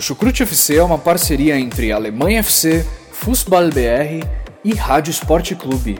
[0.00, 4.26] O Chucrute FC é uma parceria entre Alemanha FC, Fußball BR
[4.64, 5.98] e Rádio Esporte Clube.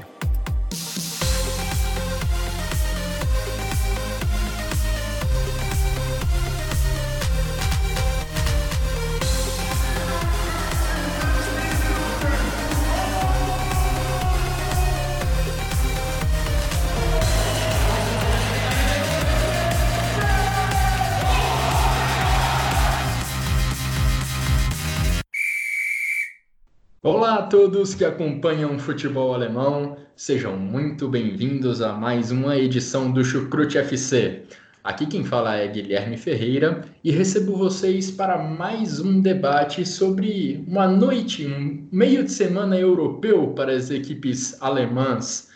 [27.51, 34.45] Todos que acompanham futebol alemão, sejam muito bem-vindos a mais uma edição do Chucrute FC.
[34.85, 40.87] Aqui quem fala é Guilherme Ferreira e recebo vocês para mais um debate sobre uma
[40.87, 45.51] noite, um meio de semana europeu para as equipes alemãs.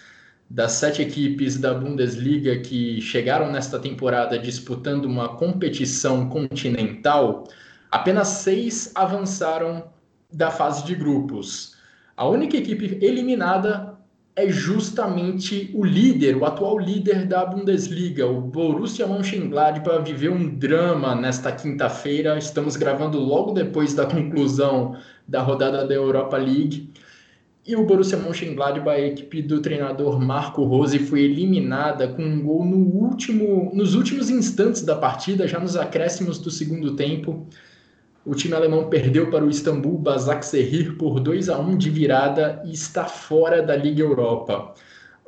[0.51, 7.45] Das sete equipes da Bundesliga que chegaram nesta temporada disputando uma competição continental,
[7.89, 9.85] apenas seis avançaram
[10.33, 11.75] da fase de grupos.
[12.17, 13.99] A única equipe eliminada
[14.37, 21.15] é justamente o líder, o atual líder da Bundesliga, o Borussia Mönchengladbach, viveu um drama
[21.15, 22.39] nesta quinta-feira.
[22.39, 26.91] Estamos gravando logo depois da conclusão da rodada da Europa League.
[27.67, 32.65] E o Borussia Mönchengladbach, a equipe do treinador Marco Rose, foi eliminada com um gol
[32.65, 37.49] no último, nos últimos instantes da partida, já nos acréscimos do segundo tempo.
[38.27, 42.73] O time alemão perdeu para o Istambul Basaksehir por 2 a 1 de virada e
[42.73, 44.73] está fora da Liga Europa.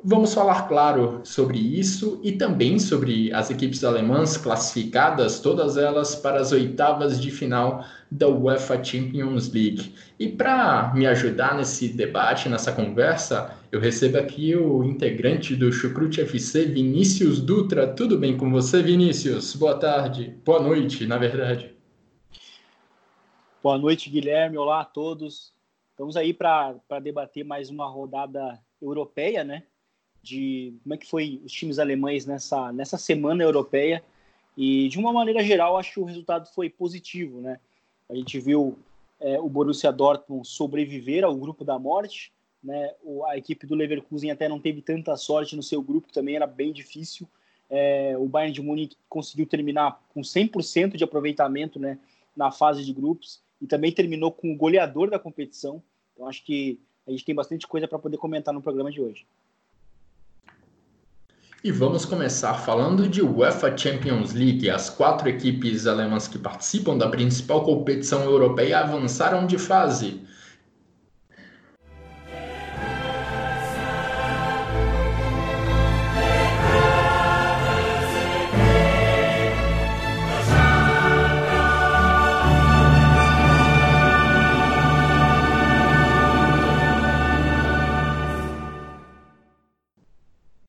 [0.03, 6.41] Vamos falar, claro, sobre isso e também sobre as equipes alemãs classificadas, todas elas para
[6.41, 9.93] as oitavas de final da UEFA Champions League.
[10.19, 16.23] E para me ajudar nesse debate, nessa conversa, eu recebo aqui o integrante do Chucrute
[16.23, 17.89] FC, Vinícius Dutra.
[17.89, 19.55] Tudo bem com você, Vinícius?
[19.55, 21.76] Boa tarde, boa noite, na verdade.
[23.63, 24.59] Boa noite, Guilherme.
[24.59, 25.53] Olá a todos.
[25.91, 29.65] Estamos aí para debater mais uma rodada europeia, né?
[30.23, 34.05] De como é que foi os times alemães nessa, nessa semana europeia.
[34.57, 37.59] E, de uma maneira geral, acho que o resultado foi positivo, né?
[38.09, 38.79] A gente viu
[39.19, 42.33] é, o Borussia Dortmund sobreviver ao grupo da morte,
[42.63, 42.95] né?
[43.27, 46.73] A equipe do Leverkusen até não teve tanta sorte no seu grupo, também era bem
[46.73, 47.27] difícil.
[47.69, 51.99] É, o Bayern de Munique conseguiu terminar com 100% de aproveitamento, né?
[52.37, 55.83] Na fase de grupos e também terminou com o goleador da competição.
[56.13, 59.27] Então acho que a gente tem bastante coisa para poder comentar no programa de hoje.
[61.65, 64.71] E vamos começar falando de UEFA Champions League.
[64.71, 70.21] As quatro equipes alemãs que participam da principal competição europeia avançaram de fase.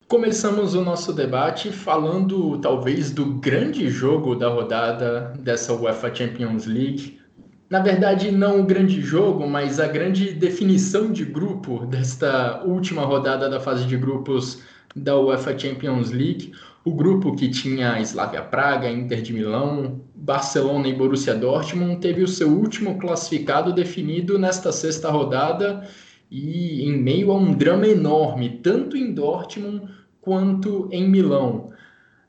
[0.08, 7.20] Começamos o nosso debate falando talvez do grande jogo da rodada dessa UEFA Champions League.
[7.68, 13.50] Na verdade, não o grande jogo, mas a grande definição de grupo desta última rodada
[13.50, 14.62] da fase de grupos
[14.96, 16.52] da UEFA Champions League.
[16.86, 22.28] O grupo que tinha Slavia Praga, Inter de Milão, Barcelona e Borussia Dortmund teve o
[22.28, 25.86] seu último classificado definido nesta sexta rodada
[26.30, 29.97] e em meio a um drama enorme, tanto em Dortmund
[30.28, 31.72] quanto em Milão.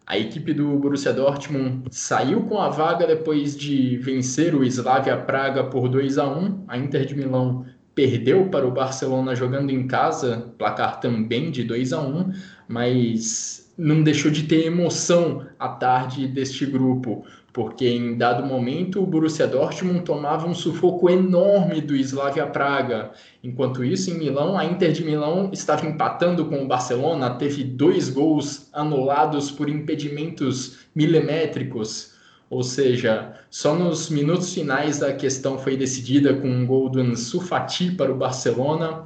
[0.07, 5.65] A equipe do Borussia Dortmund saiu com a vaga depois de vencer o Slavia Praga
[5.65, 6.63] por 2 a 1.
[6.69, 11.91] A Inter de Milão perdeu para o Barcelona jogando em casa, placar também de 2
[11.91, 12.31] a 1,
[12.69, 19.05] mas não deixou de ter emoção a tarde deste grupo porque em dado momento o
[19.05, 23.11] Borussia Dortmund tomava um sufoco enorme do Slavia Praga.
[23.43, 28.09] Enquanto isso, em Milão, a Inter de Milão estava empatando com o Barcelona, teve dois
[28.09, 32.13] gols anulados por impedimentos milimétricos.
[32.49, 37.41] Ou seja, só nos minutos finais a questão foi decidida com um gol do Ansu
[37.41, 39.05] Fati para o Barcelona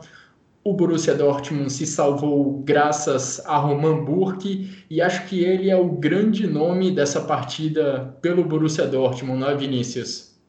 [0.63, 5.89] o Borussia Dortmund se salvou graças a Roman Burke e acho que ele é o
[5.89, 10.39] grande nome dessa partida pelo Borussia Dortmund, não é Vinícius?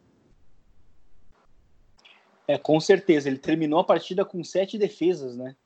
[2.46, 3.28] É, com certeza.
[3.28, 5.56] Ele terminou a partida com sete defesas, né?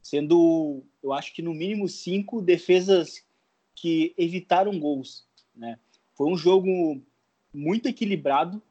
[0.00, 3.24] Sendo, eu acho que no mínimo cinco defesas
[3.74, 5.78] que evitaram gols, né?
[6.14, 7.02] Foi um jogo
[7.52, 8.62] muito equilibrado,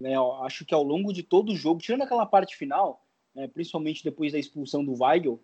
[0.00, 0.16] né?
[0.16, 3.04] Eu acho que ao longo de todo o jogo, tirando aquela parte final,
[3.36, 5.40] é, principalmente depois da expulsão do Weigl,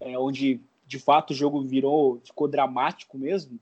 [0.00, 3.58] é, onde de fato o jogo virou, ficou dramático mesmo.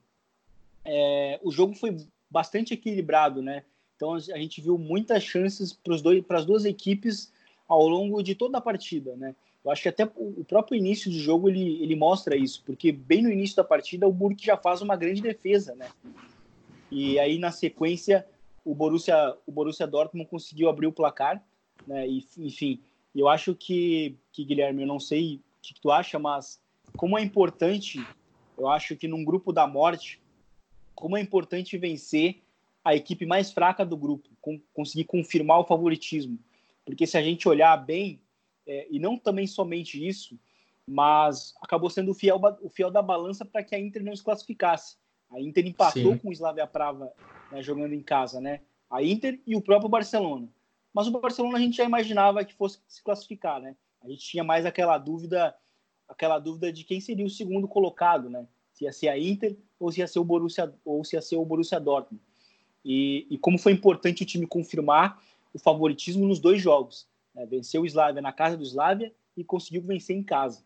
[0.84, 1.96] É, o jogo foi
[2.30, 3.64] bastante equilibrado, né?
[3.96, 7.32] Então a gente viu muitas chances para as duas equipes
[7.68, 9.34] ao longo de toda a partida, né?
[9.64, 13.22] Eu acho que até o próprio início do jogo ele, ele mostra isso, porque bem
[13.22, 15.88] no início da partida o Burke já faz uma grande defesa, né?
[16.90, 18.26] E aí na sequência
[18.64, 21.42] o Borussia, o Borussia Dortmund conseguiu abrir o placar,
[21.86, 22.08] né?
[22.08, 22.80] E, enfim,
[23.20, 26.60] eu acho que, que Guilherme, eu não sei o que tu acha, mas
[26.96, 28.04] como é importante,
[28.56, 30.20] eu acho que num grupo da morte,
[30.94, 32.42] como é importante vencer
[32.84, 36.38] a equipe mais fraca do grupo, com, conseguir confirmar o favoritismo.
[36.84, 38.20] Porque se a gente olhar bem,
[38.66, 40.38] é, e não também somente isso,
[40.86, 44.22] mas acabou sendo o fiel, o fiel da balança para que a Inter não se
[44.22, 44.96] classificasse.
[45.30, 46.18] A Inter empatou Sim.
[46.18, 47.12] com o Slavia Prava
[47.50, 48.60] né, jogando em casa, né?
[48.90, 50.48] A Inter e o próprio Barcelona.
[50.92, 53.74] Mas o Barcelona a gente já imaginava que fosse se classificar, né?
[54.02, 55.54] A gente tinha mais aquela dúvida,
[56.08, 58.46] aquela dúvida de quem seria o segundo colocado, né?
[58.72, 61.36] Se ia ser a Inter ou se ia ser o Borussia ou se ia ser
[61.36, 62.22] o Borussia Dortmund.
[62.84, 65.22] E, e como foi importante o time confirmar
[65.54, 67.06] o favoritismo nos dois jogos.
[67.34, 67.46] Né?
[67.46, 70.62] Venceu o Slavia na casa do Slavia e conseguiu vencer em casa,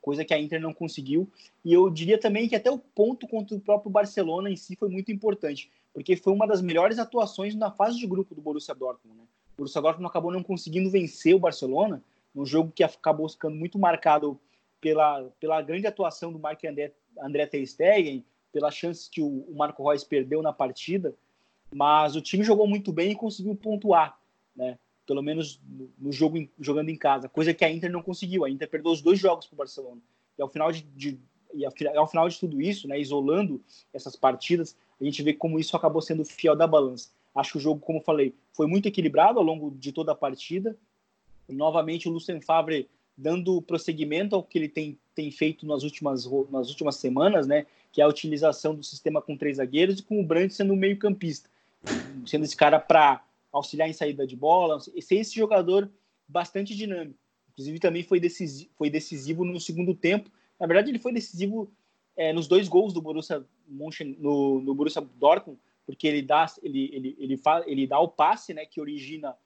[0.00, 1.30] coisa que a Inter não conseguiu.
[1.64, 4.88] E eu diria também que até o ponto contra o próprio Barcelona em si foi
[4.88, 9.20] muito importante, porque foi uma das melhores atuações na fase de grupo do Borussia Dortmund.
[9.20, 9.26] Né?
[9.56, 12.02] O Borussia Dortmund acabou não conseguindo vencer o Barcelona,
[12.34, 14.38] num jogo que acabou ficando muito marcado
[14.80, 18.24] pela, pela grande atuação do Mark André, André Ter Stegen,
[19.10, 21.14] que o, o Marco Reus perdeu na partida,
[21.72, 24.18] mas o time jogou muito bem e conseguiu pontuar,
[24.54, 24.78] né?
[25.06, 25.60] Pelo menos
[25.98, 28.44] no jogo jogando em casa, coisa que a Inter não conseguiu.
[28.44, 30.00] A Inter perdeu os dois jogos para o Barcelona.
[30.36, 31.18] E ao final de, de
[31.54, 33.62] e ao final de tudo isso, né, isolando
[33.92, 37.10] essas partidas, a gente vê como isso acabou sendo fiel da balança.
[37.36, 40.76] Acho que o jogo, como falei, foi muito equilibrado ao longo de toda a partida.
[41.46, 46.68] Novamente, o Lucien Favre dando prosseguimento ao que ele tem, tem feito nas últimas, nas
[46.68, 47.66] últimas semanas, né?
[47.92, 50.76] Que é a utilização do sistema com três zagueiros e com o Brandt sendo o
[50.76, 51.48] meio-campista,
[52.26, 53.22] sendo esse cara para
[53.52, 55.90] auxiliar em saída de bola, ser esse jogador
[56.26, 57.18] bastante dinâmico.
[57.52, 60.30] Inclusive, também foi decisivo, foi decisivo no segundo tempo.
[60.58, 61.70] Na verdade, ele foi decisivo
[62.16, 66.90] é, nos dois gols do Borussia Mönchen, no, no Borussia Dortmund, porque ele dá, ele,
[66.92, 69.36] ele, ele, ele dá o passe né, que origina,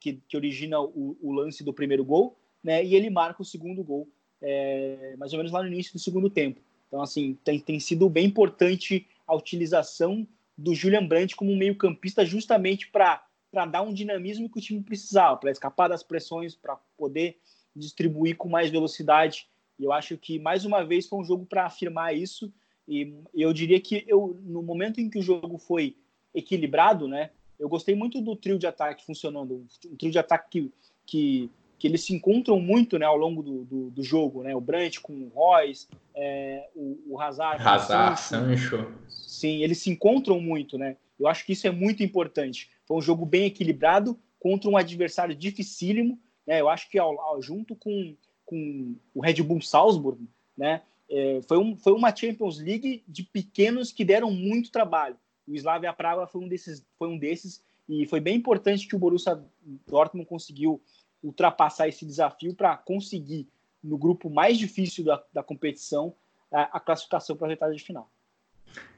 [0.00, 3.84] que, que origina o, o lance do primeiro gol, né, e ele marca o segundo
[3.84, 4.08] gol,
[4.40, 6.60] é, mais ou menos lá no início do segundo tempo.
[6.88, 10.26] Então, assim, tem, tem sido bem importante a utilização
[10.56, 13.22] do Julian Brandt como meio-campista, justamente para
[13.70, 17.38] dar um dinamismo que o time precisava, para escapar das pressões, para poder
[17.76, 19.46] distribuir com mais velocidade.
[19.78, 22.52] E eu acho que, mais uma vez, foi um jogo para afirmar isso.
[22.88, 25.96] E eu diria que eu, no momento em que o jogo foi
[26.34, 30.72] equilibrado, né, eu gostei muito do trio de ataque funcionando, um trio de ataque que,
[31.06, 31.50] que
[31.80, 34.54] que eles se encontram muito né, ao longo do, do, do jogo, né?
[34.54, 38.76] O Brandt com o Royce, é, o, o Hazard, Hazard Sancho.
[38.76, 38.92] Sancho.
[39.08, 40.98] Sim, eles se encontram muito, né?
[41.18, 42.68] Eu acho que isso é muito importante.
[42.86, 46.60] Foi um jogo bem equilibrado contra um adversário dificílimo, né?
[46.60, 50.22] Eu acho que ao, ao, junto com, com o Red Bull Salzburg,
[50.54, 50.82] né?
[51.10, 55.16] É, foi, um, foi uma Champions League de pequenos que deram muito trabalho.
[55.46, 58.98] O Slavia Praga foi um desses, foi um desses e foi bem importante que o
[58.98, 59.42] Borussia
[59.88, 60.80] Dortmund conseguiu
[61.22, 63.48] ultrapassar esse desafio para conseguir,
[63.82, 66.14] no grupo mais difícil da, da competição,
[66.52, 68.08] a, a classificação para a etapa de final.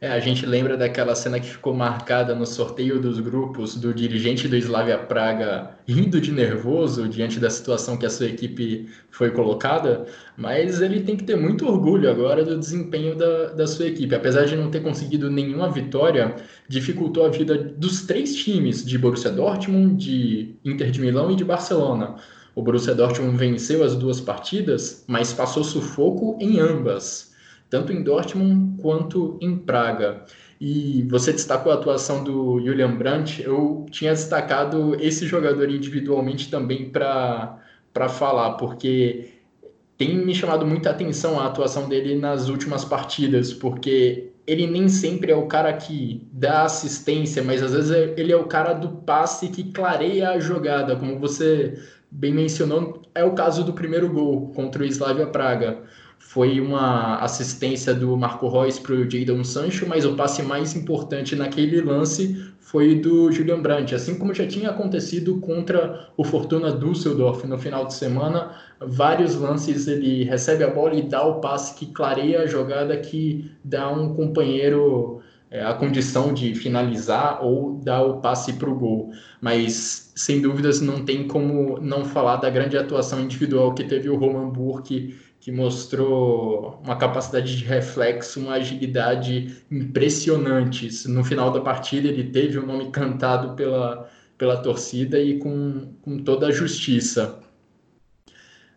[0.02, 4.48] É, a gente lembra daquela cena que ficou marcada no sorteio dos grupos do dirigente
[4.48, 10.04] do Slavia Praga rindo de nervoso diante da situação que a sua equipe foi colocada,
[10.36, 14.12] mas ele tem que ter muito orgulho agora do desempenho da, da sua equipe.
[14.12, 16.34] Apesar de não ter conseguido nenhuma vitória,
[16.68, 21.44] dificultou a vida dos três times, de Borussia Dortmund, de Inter de Milão e de
[21.44, 22.16] Barcelona.
[22.56, 27.31] O Borussia Dortmund venceu as duas partidas, mas passou sufoco em ambas
[27.72, 30.26] tanto em Dortmund quanto em Praga.
[30.60, 36.90] E você destacou a atuação do Julian Brandt, eu tinha destacado esse jogador individualmente também
[36.90, 37.58] para
[38.10, 39.30] falar, porque
[39.96, 45.32] tem me chamado muita atenção a atuação dele nas últimas partidas, porque ele nem sempre
[45.32, 48.90] é o cara que dá assistência, mas às vezes é, ele é o cara do
[48.90, 54.52] passe que clareia a jogada, como você bem mencionou, é o caso do primeiro gol
[54.54, 55.78] contra o Slavia Praga
[56.22, 61.36] foi uma assistência do Marco Reus para o Jadon Sancho, mas o passe mais importante
[61.36, 67.46] naquele lance foi do Julian Brandt, assim como já tinha acontecido contra o Fortuna Düsseldorf
[67.46, 71.92] no final de semana, vários lances ele recebe a bola e dá o passe que
[71.92, 78.22] clareia a jogada, que dá um companheiro é, a condição de finalizar ou dar o
[78.22, 79.10] passe para o gol.
[79.38, 84.16] Mas, sem dúvidas, não tem como não falar da grande atuação individual que teve o
[84.16, 91.04] Roman Burke que mostrou uma capacidade de reflexo, uma agilidade impressionantes.
[91.04, 94.08] No final da partida, ele teve o nome cantado pela,
[94.38, 97.40] pela torcida e com, com toda a justiça.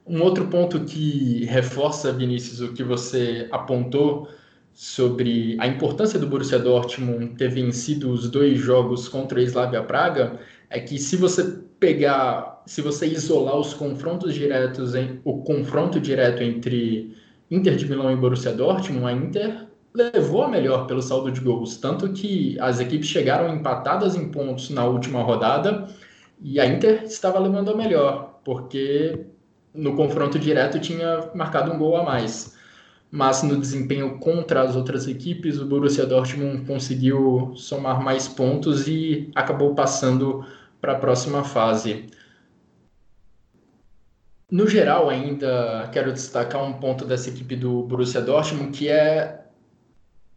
[0.08, 4.28] Um outro ponto que reforça, Vinícius, o que você apontou
[4.74, 10.40] sobre a importância do Borussia Dortmund ter vencido os dois jogos contra a Slavia Praga
[10.70, 11.44] é que se você
[11.80, 17.16] pegar, se você isolar os confrontos diretos, em, o confronto direto entre
[17.50, 21.78] Inter de Milão e Borussia Dortmund, a Inter levou a melhor pelo saldo de gols,
[21.78, 25.88] tanto que as equipes chegaram empatadas em pontos na última rodada
[26.42, 29.26] e a Inter estava levando a melhor, porque
[29.74, 32.55] no confronto direto tinha marcado um gol a mais.
[33.16, 39.32] Mas no desempenho contra as outras equipes, o Borussia Dortmund conseguiu somar mais pontos e
[39.34, 40.46] acabou passando
[40.82, 42.08] para a próxima fase.
[44.52, 49.46] No geral, ainda quero destacar um ponto dessa equipe do Borussia Dortmund, que é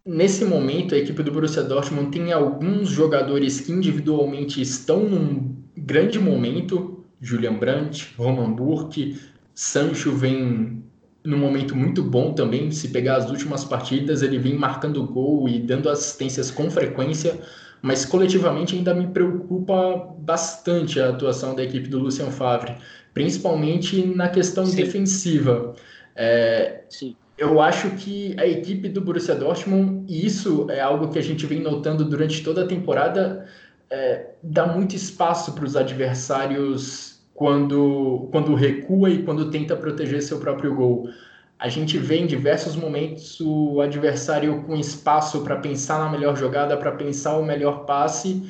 [0.05, 6.17] nesse momento a equipe do Borussia Dortmund tem alguns jogadores que individualmente estão num grande
[6.17, 9.19] momento, Julian Brandt, Roman Burke,
[9.53, 10.88] Sancho vem
[11.23, 15.59] num momento muito bom também, se pegar as últimas partidas, ele vem marcando gol e
[15.59, 17.39] dando assistências com frequência,
[17.81, 22.75] mas coletivamente ainda me preocupa bastante a atuação da equipe do Lucien Favre,
[23.13, 24.75] principalmente na questão Sim.
[24.75, 25.75] defensiva.
[26.15, 27.15] É, Sim.
[27.39, 31.45] Eu acho que a equipe do Borussia Dortmund, e isso é algo que a gente
[31.45, 33.47] vem notando durante toda a temporada,
[33.89, 37.08] é, dá muito espaço para os adversários
[37.39, 41.09] quando, quando recua e quando tenta proteger seu próprio gol.
[41.57, 46.75] A gente vê em diversos momentos o adversário com espaço para pensar na melhor jogada,
[46.75, 48.43] para pensar o melhor passe.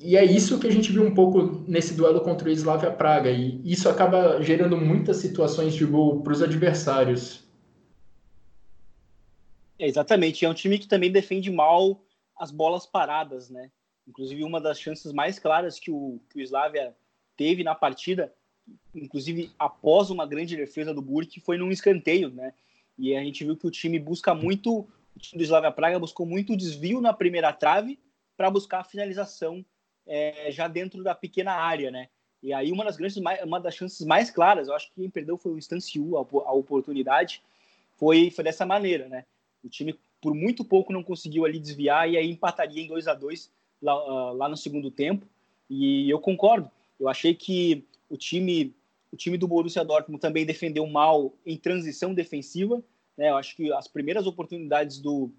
[0.00, 3.30] E é isso que a gente viu um pouco nesse duelo contra o Slavia Praga.
[3.30, 7.44] E isso acaba gerando muitas situações de gol para os adversários.
[9.78, 10.46] É, exatamente.
[10.46, 12.00] É um time que também defende mal
[12.38, 13.70] as bolas paradas, né?
[14.08, 16.94] Inclusive, uma das chances mais claras que o, que o Slavia
[17.36, 18.32] teve na partida
[18.94, 22.54] inclusive após uma grande defesa do Burke, foi num escanteio, né?
[22.96, 26.24] E a gente viu que o time busca muito, o time do Slavia Praga buscou
[26.24, 27.98] muito desvio na primeira trave
[28.36, 29.64] para buscar a finalização
[30.06, 32.08] é, já dentro da pequena área, né?
[32.42, 35.36] E aí uma das grandes, uma das chances mais claras, eu acho que quem perdeu
[35.36, 37.42] foi o Stanciu, a, a oportunidade,
[37.96, 39.24] foi, foi dessa maneira, né?
[39.62, 43.14] O time por muito pouco não conseguiu ali desviar e aí empataria em 2 a
[43.14, 43.50] 2
[43.82, 45.26] lá, uh, lá no segundo tempo.
[45.68, 46.70] E eu concordo.
[46.98, 48.74] Eu achei que o time,
[49.12, 52.82] o time do Borussia Dortmund também defendeu mal em transição defensiva.
[53.16, 53.30] Né?
[53.30, 55.30] Eu acho que as primeiras oportunidades do,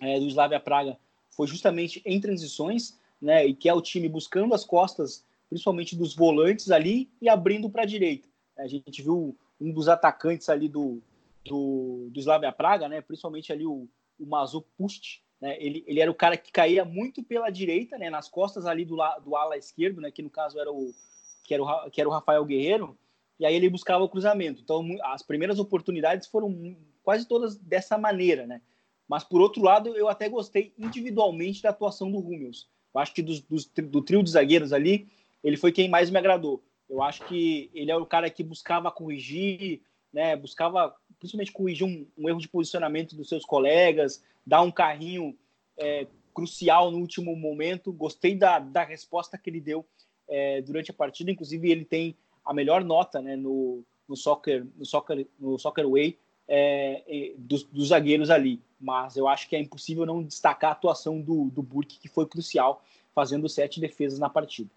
[0.00, 0.98] é, do Slavia Praga
[1.30, 3.46] foi justamente em transições, né?
[3.46, 7.82] E que é o time buscando as costas, principalmente dos volantes ali e abrindo para
[7.82, 8.28] a direita.
[8.58, 11.00] A gente viu um dos atacantes ali do,
[11.44, 13.00] do, do Slavia Praga, né?
[13.00, 15.56] Principalmente ali o, o Mazu Pust, né?
[15.58, 18.08] Ele, ele era o cara que caía muito pela direita, né?
[18.08, 20.12] Nas costas ali do, do ala esquerdo, né?
[20.12, 20.94] Que no caso era o,
[21.42, 22.96] que era, o, que era o Rafael Guerreiro,
[23.40, 24.62] e aí ele buscava o cruzamento.
[24.62, 28.62] Então, as primeiras oportunidades foram quase todas dessa maneira, né?
[29.08, 32.70] Mas, por outro lado, eu até gostei individualmente da atuação do Rúmeus.
[32.94, 35.08] Eu acho que dos, do trio de zagueiros ali,
[35.42, 36.62] ele foi quem mais me agradou.
[36.88, 39.82] Eu acho que ele é o cara que buscava corrigir,
[40.12, 40.36] né?
[40.36, 45.38] Buscava, principalmente, corrigir um, um erro de posicionamento dos seus colegas, dar um carrinho
[45.78, 47.92] é, crucial no último momento.
[47.92, 49.86] Gostei da, da resposta que ele deu
[50.28, 51.30] é, durante a partida.
[51.30, 56.18] Inclusive, ele tem a melhor nota né, no, no soccer, no soccer, no soccer way
[56.48, 58.60] é, dos, dos, zagueiros ali.
[58.80, 62.26] Mas eu acho que é impossível não destacar a atuação do, do Burke, que foi
[62.26, 62.82] crucial,
[63.14, 64.70] fazendo sete defesas na partida.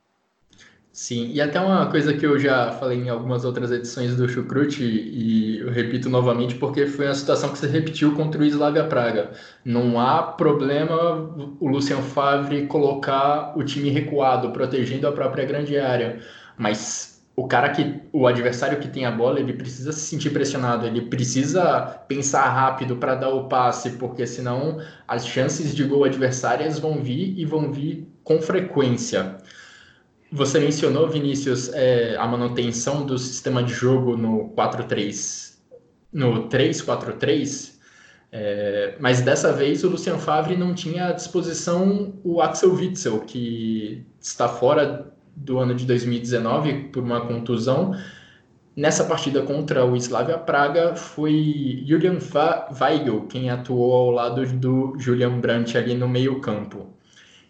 [0.97, 4.81] Sim, e até uma coisa que eu já falei em algumas outras edições do Chucrute,
[4.81, 9.31] e eu repito novamente porque foi uma situação que se repetiu contra o Slavia Praga.
[9.65, 10.95] Não há problema
[11.59, 16.21] o Lucian Favre colocar o time recuado, protegendo a própria grande área,
[16.57, 20.87] mas o cara que o adversário que tem a bola, ele precisa se sentir pressionado,
[20.87, 26.79] ele precisa pensar rápido para dar o passe, porque senão as chances de gol adversárias
[26.79, 29.37] vão vir e vão vir com frequência.
[30.35, 35.53] Você mencionou, Vinícius, é, a manutenção do sistema de jogo no 4-3,
[36.11, 37.75] no 3-4-3,
[38.33, 44.05] é, mas dessa vez o Lucian Favre não tinha à disposição o Axel Witzel, que
[44.19, 47.95] está fora do ano de 2019 por uma contusão.
[48.75, 52.17] Nessa partida contra o Slavia Praga foi Julian
[52.77, 56.94] Weigel quem atuou ao lado do Julian Brandt ali no meio campo.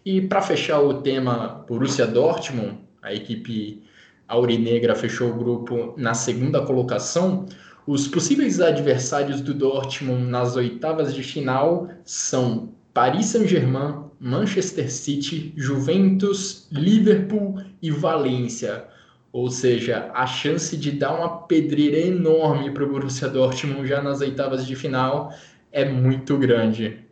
[0.06, 3.82] E para fechar o tema Borussia Dortmund, a equipe
[4.28, 7.46] aurinegra fechou o grupo na segunda colocação.
[7.88, 16.68] Os possíveis adversários do Dortmund nas oitavas de final são Paris Saint-Germain, Manchester City, Juventus,
[16.70, 18.84] Liverpool e Valência.
[19.32, 24.20] Ou seja, a chance de dar uma pedreira enorme para o Borussia Dortmund já nas
[24.20, 25.34] oitavas de final
[25.72, 27.05] é muito grande.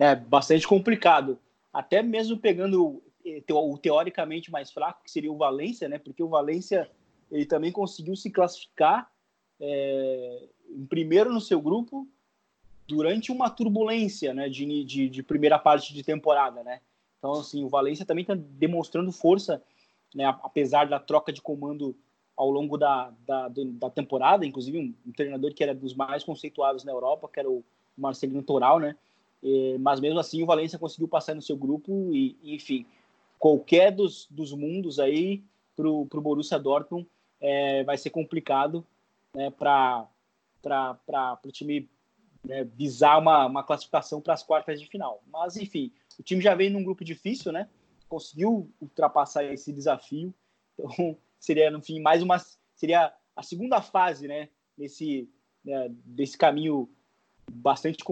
[0.00, 1.38] É bastante complicado.
[1.70, 3.02] Até mesmo pegando
[3.50, 5.98] o teoricamente mais fraco, que seria o Valência, né?
[5.98, 6.90] Porque o Valência
[7.30, 9.12] ele também conseguiu se classificar
[9.60, 12.08] é, em primeiro no seu grupo
[12.88, 14.48] durante uma turbulência, né?
[14.48, 16.80] De, de, de, primeira parte de temporada, né?
[17.18, 19.62] Então, assim, o Valência também está demonstrando força,
[20.14, 20.24] né?
[20.42, 21.94] Apesar da troca de comando
[22.34, 26.84] ao longo da, da, da temporada, inclusive um, um, treinador que era dos mais conceituados
[26.84, 27.62] na Europa, que era o
[27.94, 28.96] Marcelino Toral, né?
[29.42, 32.86] E, mas mesmo assim, o Valência conseguiu passar no seu grupo e, enfim,
[33.38, 35.42] qualquer dos, dos mundos aí
[35.74, 37.08] para o Borussia Dortmund
[37.40, 38.86] é, vai ser complicado
[39.34, 40.08] né, para
[41.44, 41.88] o time
[42.44, 45.22] né, visar uma, uma classificação para as quartas de final.
[45.26, 47.68] Mas, enfim, o time já veio num grupo difícil, né?
[48.08, 50.34] Conseguiu ultrapassar esse desafio.
[50.78, 52.38] Então, seria, no fim, mais uma.
[52.74, 54.48] Seria a segunda fase, né?
[54.76, 55.28] Nesse,
[55.64, 56.88] né, desse caminho
[57.50, 58.04] bastante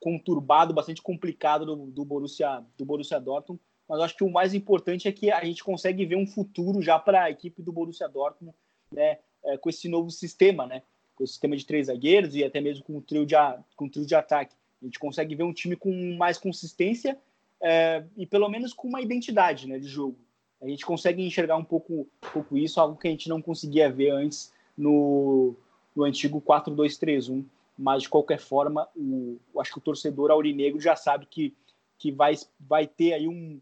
[0.00, 5.08] conturbado, bastante complicado do, do, Borussia, do Borussia Dortmund mas acho que o mais importante
[5.08, 8.56] é que a gente consegue ver um futuro já para a equipe do Borussia Dortmund,
[8.92, 10.82] né, é, com esse novo sistema, né,
[11.16, 13.34] com o sistema de três zagueiros e até mesmo com o trio de,
[13.74, 14.54] com o trio de ataque.
[14.80, 17.18] A gente consegue ver um time com mais consistência
[17.60, 20.16] é, e pelo menos com uma identidade né, de jogo.
[20.62, 23.90] A gente consegue enxergar um pouco, um pouco isso, algo que a gente não conseguia
[23.90, 25.56] ver antes no,
[25.96, 27.44] no antigo 4-2-3-1.
[27.82, 31.56] Mas, de qualquer forma, o, acho que o torcedor aurinegro já sabe que
[32.00, 33.60] que vai, vai ter aí um,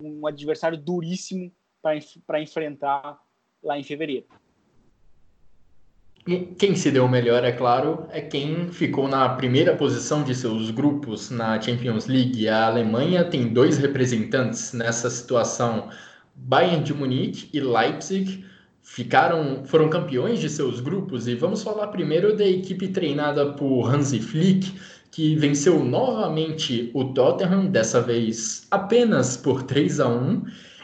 [0.00, 1.50] um adversário duríssimo
[2.26, 3.18] para enfrentar
[3.62, 4.26] lá em fevereiro.
[6.58, 11.30] Quem se deu melhor, é claro, é quem ficou na primeira posição de seus grupos
[11.30, 12.48] na Champions League.
[12.48, 15.88] A Alemanha tem dois representantes nessa situação.
[16.34, 18.44] Bayern de Munique e Leipzig
[18.86, 21.26] ficaram, foram campeões de seus grupos.
[21.26, 24.72] E vamos falar primeiro da equipe treinada por Hansi Flick,
[25.10, 30.42] que venceu novamente o Tottenham, dessa vez apenas por 3 a 1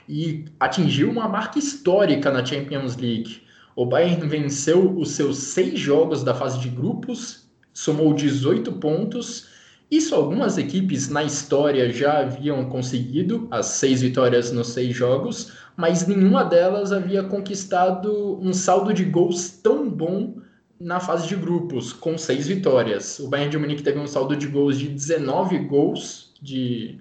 [0.09, 3.43] e atingiu uma marca histórica na Champions League.
[3.77, 9.47] O Bayern venceu os seus seis jogos da fase de grupos, somou 18 pontos.
[9.91, 16.07] Isso algumas equipes na história já haviam conseguido, as seis vitórias nos seis jogos, mas
[16.07, 20.37] nenhuma delas havia conquistado um saldo de gols tão bom
[20.79, 23.19] na fase de grupos, com seis vitórias.
[23.21, 26.99] O Bayern de Munique teve um saldo de gols de 19 gols, de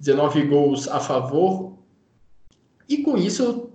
[0.00, 1.78] 19 gols a favor,
[2.88, 3.70] e com isso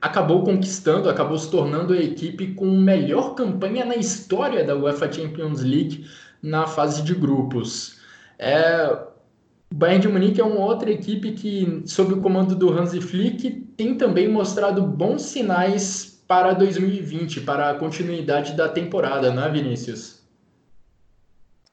[0.00, 5.62] acabou conquistando, acabou se tornando a equipe com melhor campanha na história da UEFA Champions
[5.62, 6.06] League
[6.42, 8.00] na fase de grupos.
[8.38, 9.13] É,
[9.74, 13.50] o Bayern de Munique é uma outra equipe que, sob o comando do Hansi Flick,
[13.76, 20.22] tem também mostrado bons sinais para 2020, para a continuidade da temporada, não é, Vinícius?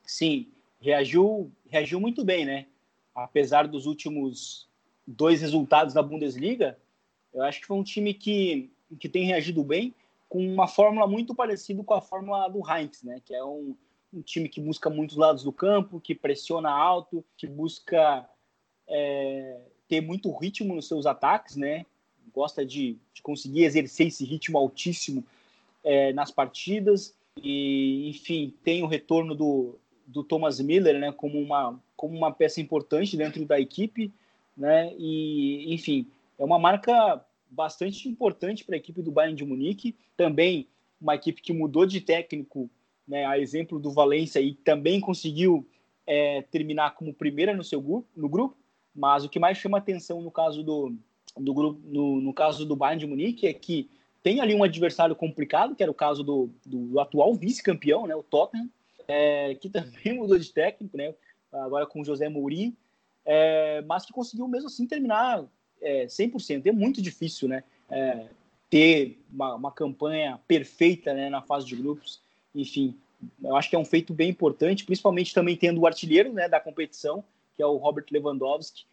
[0.04, 0.48] Sim,
[0.80, 2.66] reagiu, reagiu muito bem, né?
[3.14, 4.68] Apesar dos últimos
[5.06, 6.80] dois resultados da Bundesliga,
[7.32, 9.94] eu acho que foi um time que, que tem reagido bem
[10.28, 13.22] com uma fórmula muito parecida com a fórmula do Heinz, né?
[13.24, 13.76] Que é um,
[14.14, 18.28] um time que busca muitos lados do campo, que pressiona alto, que busca
[18.88, 21.86] é, ter muito ritmo nos seus ataques, né?
[22.34, 25.24] gosta de, de conseguir exercer esse ritmo altíssimo
[25.84, 27.16] é, nas partidas.
[27.42, 32.62] E, enfim, tem o retorno do, do Thomas Miller né, como, uma, como uma peça
[32.62, 34.12] importante dentro da equipe.
[34.56, 39.96] Né, e, enfim, é uma marca bastante importante para a equipe do Bayern de Munique.
[40.16, 40.68] Também
[41.00, 42.70] uma equipe que mudou de técnico,
[43.12, 45.68] né, a exemplo do Valência, e também conseguiu
[46.08, 48.56] é, terminar como primeira no seu grupo, no grupo.
[48.96, 50.96] Mas o que mais chama atenção no caso do,
[51.38, 53.90] do grupo, no, no caso do Bayern de Munique, é que
[54.24, 58.24] tem ali um adversário complicado, que era o caso do, do, atual vice-campeão, né, o
[58.24, 58.70] Tottenham,
[59.10, 61.14] é, que também mudou de técnico, né,
[61.52, 62.74] agora com o José Mourinho,
[63.26, 65.44] é, mas que conseguiu mesmo assim terminar
[65.82, 66.66] é, 100%.
[66.66, 68.28] É muito difícil, né, é,
[68.70, 72.22] ter uma, uma, campanha perfeita né, na fase de grupos.
[72.54, 72.98] Enfim,
[73.44, 76.60] eu acho que é um feito bem importante, principalmente também tendo o artilheiro né, da
[76.60, 77.24] competição,
[77.56, 78.86] que é o Robert Lewandowski.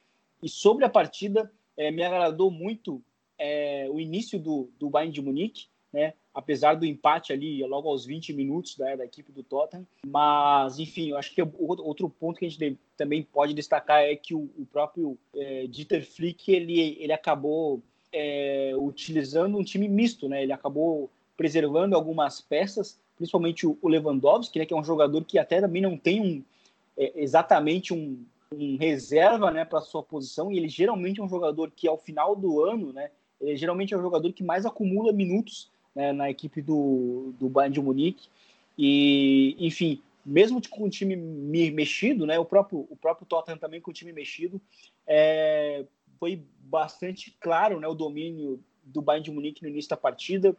[0.42, 3.02] E sobre a partida, é, me agradou muito
[3.38, 6.14] é, o início do, do Bayern de Munique, né?
[6.34, 9.86] apesar do empate ali logo aos 20 minutos da, da equipe do Tottenham.
[10.06, 14.34] Mas, enfim, eu acho que outro ponto que a gente também pode destacar é que
[14.34, 20.42] o, o próprio é, Dieter Flick ele, ele acabou é, utilizando um time misto, né?
[20.42, 25.60] ele acabou preservando algumas peças, principalmente o Lewandowski, né, que é um jogador que até
[25.60, 26.42] também não tem um,
[26.96, 31.70] é, exatamente um, um, reserva né, para sua posição, e ele geralmente é um jogador
[31.74, 35.70] que ao final do ano, né, ele geralmente é o jogador que mais acumula minutos
[35.94, 38.28] né, na equipe do, do Bayern de Munique.
[38.76, 43.90] E, enfim, mesmo com o time mexido, né, o próprio, o próprio Tottenham também com
[43.90, 44.60] o time mexido,
[45.06, 45.84] é,
[46.18, 50.56] foi bastante claro né, o domínio do Bayern de Munique no início da partida,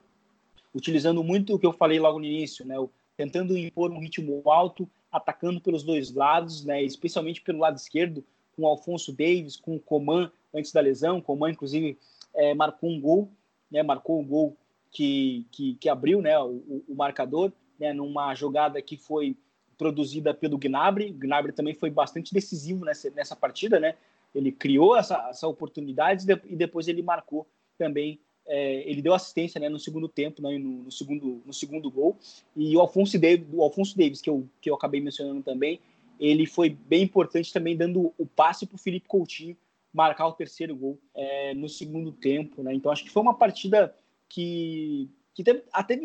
[0.73, 2.75] utilizando muito o que eu falei logo no início, né,
[3.17, 8.23] tentando impor um ritmo alto, atacando pelos dois lados, né, especialmente pelo lado esquerdo,
[8.55, 11.21] com o Alfonso Davis, com o Coman antes da lesão.
[11.21, 11.97] Coman, inclusive,
[12.33, 13.29] é, marcou um gol,
[13.71, 14.55] né, marcou um gol
[14.91, 19.35] que, que, que abriu né, o, o marcador, né, numa jogada que foi
[19.77, 21.11] produzida pelo Gnabry.
[21.11, 23.95] Gnabry também foi bastante decisivo nessa, nessa partida, né?
[24.35, 28.19] Ele criou essa, essa oportunidade e depois ele marcou também.
[28.51, 32.17] É, ele deu assistência né, no segundo tempo, né, no, no, segundo, no segundo gol.
[32.55, 35.79] E o Alfonso Davis, o Alfonso Davis que, eu, que eu acabei mencionando também,
[36.19, 39.55] ele foi bem importante também dando o passe para o Felipe Coutinho
[39.93, 42.63] marcar o terceiro gol é, no segundo tempo.
[42.63, 42.73] Né?
[42.73, 43.95] Então acho que foi uma partida
[44.27, 45.95] que, que teve, até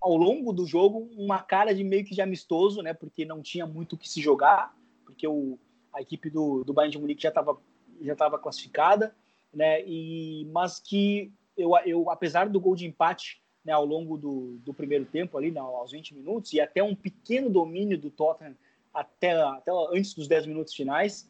[0.00, 2.94] ao longo do jogo uma cara de meio que de amistoso, né?
[2.94, 5.58] Porque não tinha muito o que se jogar, porque o,
[5.92, 7.58] a equipe do, do Bayern de Munique já estava
[8.00, 9.14] já estava classificada,
[9.52, 9.82] né?
[9.84, 14.72] E mas que eu, eu apesar do gol de empate né, ao longo do, do
[14.72, 18.56] primeiro tempo ali, né, aos 20 minutos e até um pequeno domínio do Tottenham
[18.94, 21.28] até, até antes dos 10 minutos finais,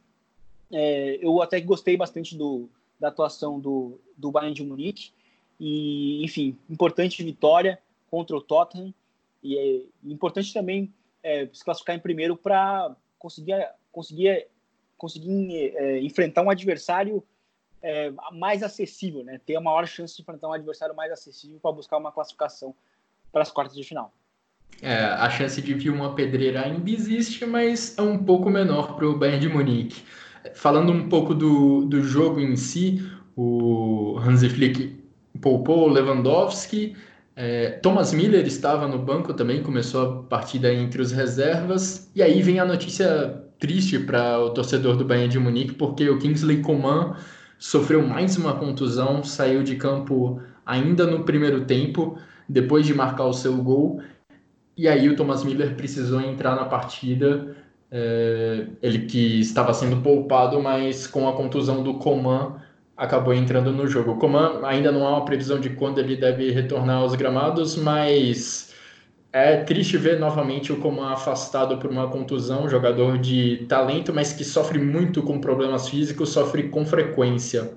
[0.70, 2.68] é, eu até gostei bastante do,
[3.00, 5.12] da atuação do, do Bayern de Munique.
[5.58, 8.94] E enfim, importante vitória contra o Tottenham.
[9.42, 14.46] E é importante também é, se classificar em primeiro para conseguir conseguir
[14.96, 17.22] conseguir é, enfrentar um adversário
[17.82, 19.40] é, mais acessível, né?
[19.44, 22.74] Ter a maior chance de enfrentar um adversário mais acessível para buscar uma classificação
[23.32, 24.12] para as quartas de final.
[24.80, 29.06] É, a chance de vir uma pedreira ainda existe, mas é um pouco menor para
[29.06, 30.02] o Bayern de Munique.
[30.54, 33.02] Falando um pouco do, do jogo em si,
[33.36, 35.04] o Hansi Flick
[35.40, 36.96] poupou Lewandowski,
[37.40, 42.10] é, Thomas Miller estava no banco também, começou a partida entre os reservas.
[42.12, 46.18] E aí vem a notícia triste para o torcedor do Bayern de Munique, porque o
[46.18, 47.16] Kingsley Coman
[47.58, 52.18] sofreu mais uma contusão, saiu de campo ainda no primeiro tempo,
[52.48, 54.00] depois de marcar o seu gol.
[54.76, 57.56] E aí o Thomas Miller precisou entrar na partida.
[57.90, 62.56] É, ele que estava sendo poupado, mas com a contusão do Coman
[62.96, 64.12] acabou entrando no jogo.
[64.12, 68.67] O Coman ainda não há uma previsão de quando ele deve retornar aos gramados, mas
[69.32, 74.44] é triste ver novamente o Coman afastado por uma contusão, jogador de talento, mas que
[74.44, 77.72] sofre muito com problemas físicos, sofre com frequência.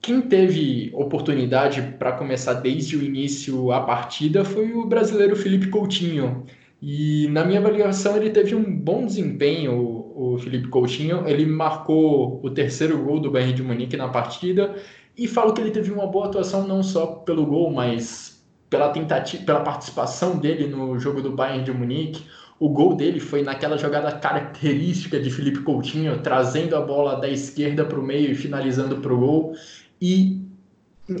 [0.00, 6.44] Quem teve oportunidade para começar desde o início a partida foi o brasileiro Felipe Coutinho.
[6.80, 12.50] E na minha avaliação ele teve um bom desempenho, o Felipe Coutinho, ele marcou o
[12.50, 14.74] terceiro gol do Bayern de Munique na partida
[15.16, 18.31] e falo que ele teve uma boa atuação não só pelo gol, mas
[18.72, 22.24] pela tentativa, pela participação dele no jogo do Bayern de Munique.
[22.58, 27.84] O gol dele foi naquela jogada característica de Felipe Coutinho, trazendo a bola da esquerda
[27.84, 29.54] para o meio e finalizando para o gol.
[30.00, 30.40] E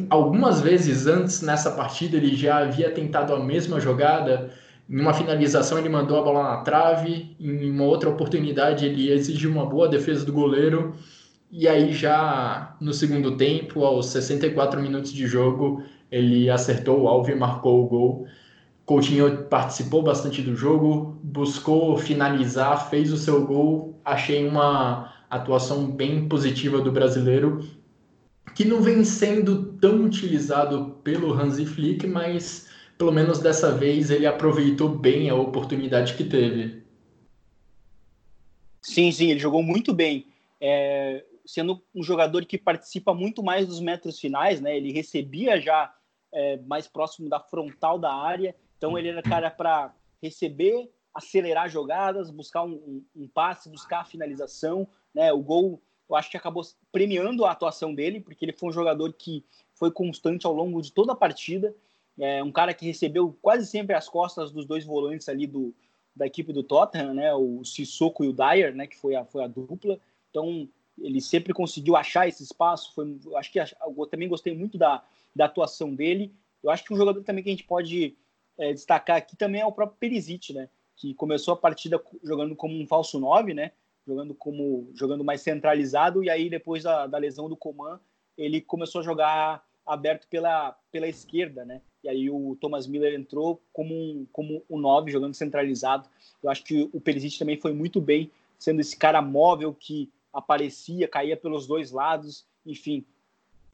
[0.08, 4.50] algumas vezes antes nessa partida ele já havia tentado a mesma jogada
[4.88, 9.50] em uma finalização ele mandou a bola na trave, em uma outra oportunidade ele exigiu
[9.50, 10.94] uma boa defesa do goleiro.
[11.50, 17.30] E aí já no segundo tempo, aos 64 minutos de jogo, ele acertou o alvo
[17.30, 18.26] e marcou o gol.
[18.84, 23.98] Coutinho participou bastante do jogo, buscou finalizar, fez o seu gol.
[24.04, 27.66] Achei uma atuação bem positiva do brasileiro,
[28.54, 34.26] que não vem sendo tão utilizado pelo Hansi Flick, mas pelo menos dessa vez ele
[34.26, 36.82] aproveitou bem a oportunidade que teve.
[38.82, 40.26] Sim, sim, ele jogou muito bem.
[40.60, 44.76] É, sendo um jogador que participa muito mais dos metros finais, né?
[44.76, 45.92] Ele recebia já
[46.32, 52.30] é, mais próximo da frontal da área, então ele era cara para receber, acelerar jogadas,
[52.30, 55.32] buscar um, um, um, passe, buscar a finalização, né?
[55.32, 59.12] O gol, eu acho que acabou premiando a atuação dele, porque ele foi um jogador
[59.12, 61.74] que foi constante ao longo de toda a partida.
[62.18, 65.74] É um cara que recebeu quase sempre as costas dos dois volantes ali do,
[66.14, 67.34] da equipe do Tottenham, né?
[67.34, 68.86] O Sissoko e o Dyer, né?
[68.86, 69.98] Que foi a, foi a dupla.
[70.30, 70.68] Então,
[71.02, 72.94] ele sempre conseguiu achar esse espaço.
[72.94, 76.34] Foi, acho que eu também gostei muito da, da atuação dele.
[76.62, 78.16] Eu acho que um jogador também que a gente pode
[78.58, 80.68] é, destacar aqui também é o próprio Perisic, né?
[80.96, 83.72] Que começou a partida jogando como um falso 9, né?
[84.06, 88.00] Jogando como jogando mais centralizado e aí depois da, da lesão do Coman
[88.36, 91.82] ele começou a jogar aberto pela, pela esquerda, né?
[92.02, 96.08] e aí o Thomas Miller entrou como um, como um 9, jogando centralizado.
[96.42, 101.08] Eu acho que o Perisic também foi muito bem, sendo esse cara móvel que aparecia,
[101.08, 103.04] caía pelos dois lados, enfim.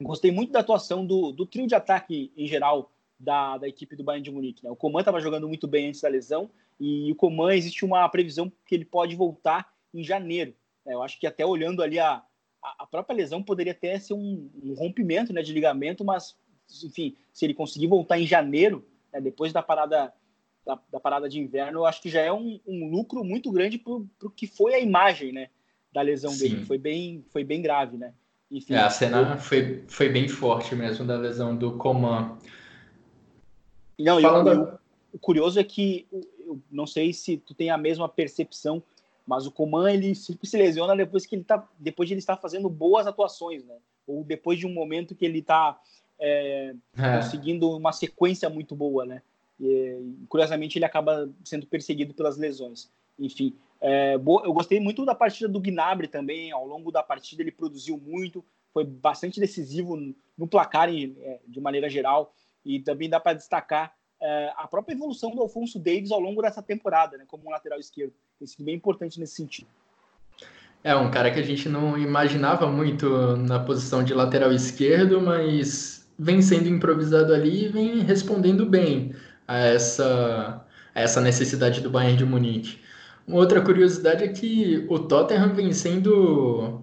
[0.01, 4.03] Gostei muito da atuação do, do trio de ataque em geral da, da equipe do
[4.03, 4.63] Bayern de Munique.
[4.63, 4.71] Né?
[4.71, 8.51] O Coman estava jogando muito bem antes da lesão e o Coman existe uma previsão
[8.65, 10.53] que ele pode voltar em janeiro.
[10.85, 10.93] Né?
[10.93, 12.23] Eu acho que até olhando ali a,
[12.61, 16.37] a própria lesão poderia até ser um, um rompimento né, de ligamento, mas
[16.83, 20.13] enfim, se ele conseguir voltar em janeiro, né, depois da parada
[20.65, 23.77] da, da, parada de inverno, eu acho que já é um, um lucro muito grande
[23.77, 25.49] para o que foi a imagem, né,
[25.91, 26.49] da lesão Sim.
[26.49, 26.65] dele.
[26.65, 28.13] Foi bem, foi bem grave, né?
[28.51, 29.37] Enfim, é, a cena eu...
[29.37, 32.37] foi, foi bem forte mesmo da lesão do Coman.
[33.97, 34.49] Não, Falando...
[34.51, 34.79] eu,
[35.13, 38.81] o curioso é que eu não sei se tu tem a mesma percepção,
[39.25, 42.37] mas o Coman ele sempre se lesiona depois que ele tá, depois de ele estar
[42.37, 43.75] fazendo boas atuações, né?
[44.07, 45.79] Ou depois de um momento que ele está
[46.17, 47.17] é, é.
[47.17, 49.21] conseguindo uma sequência muito boa, né?
[49.59, 52.89] E, curiosamente ele acaba sendo perseguido pelas lesões.
[53.19, 56.51] Enfim, é, eu gostei muito da partida do Gnabry também.
[56.51, 59.97] Ao longo da partida ele produziu muito, foi bastante decisivo
[60.37, 62.33] no placar é, de maneira geral.
[62.65, 66.61] E também dá para destacar é, a própria evolução do Alfonso Davis ao longo dessa
[66.61, 68.13] temporada, né, como um lateral esquerdo.
[68.37, 69.67] Tem sido bem importante nesse sentido.
[70.83, 76.09] É um cara que a gente não imaginava muito na posição de lateral esquerdo, mas
[76.17, 79.13] vem sendo improvisado ali e vem respondendo bem
[79.47, 82.79] a essa, a essa necessidade do Bayern de Munique.
[83.29, 86.81] Uma outra curiosidade é que o Tottenham vem sendo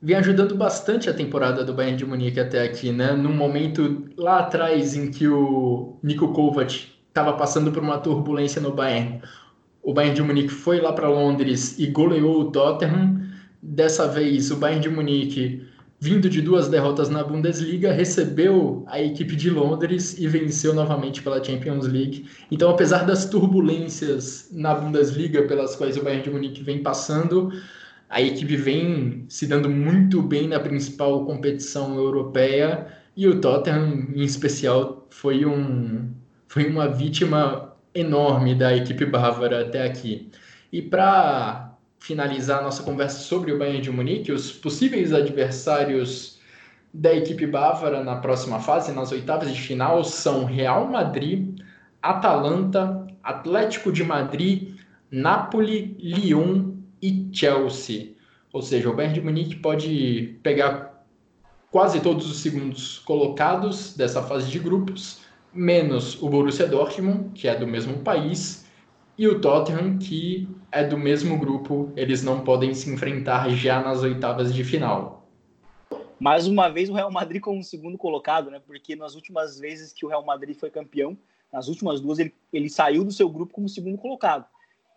[0.00, 3.12] vem ajudando bastante a temporada do Bayern de Munique até aqui, né?
[3.12, 8.72] Num momento lá atrás em que o Niko Kovac estava passando por uma turbulência no
[8.72, 9.20] Bayern,
[9.82, 13.20] o Bayern de Munique foi lá para Londres e goleou o Tottenham.
[13.60, 15.66] Dessa vez, o Bayern de Munique
[16.00, 21.42] vindo de duas derrotas na Bundesliga, recebeu a equipe de Londres e venceu novamente pela
[21.42, 22.26] Champions League.
[22.50, 27.50] Então, apesar das turbulências na Bundesliga pelas quais o Bayern de Munique vem passando,
[28.08, 34.22] a equipe vem se dando muito bem na principal competição europeia e o Tottenham, em
[34.22, 36.10] especial, foi, um,
[36.48, 40.30] foi uma vítima enorme da equipe bávara até aqui.
[40.72, 41.73] E para
[42.04, 46.38] finalizar a nossa conversa sobre o Bayern de Munique, os possíveis adversários
[46.92, 51.58] da equipe bávara na próxima fase, nas oitavas de final, são Real Madrid,
[52.02, 54.74] Atalanta, Atlético de Madrid,
[55.10, 58.10] Napoli, Lyon e Chelsea.
[58.52, 61.06] Ou seja, o Bayern de Munique pode pegar
[61.70, 65.20] quase todos os segundos colocados dessa fase de grupos,
[65.54, 68.66] menos o Borussia Dortmund, que é do mesmo país,
[69.16, 74.02] e o Tottenham, que é do mesmo grupo, eles não podem se enfrentar já nas
[74.02, 75.30] oitavas de final.
[76.18, 78.60] Mais uma vez o Real Madrid como segundo colocado, né?
[78.66, 81.16] Porque nas últimas vezes que o Real Madrid foi campeão,
[81.52, 84.46] nas últimas duas ele, ele saiu do seu grupo como segundo colocado.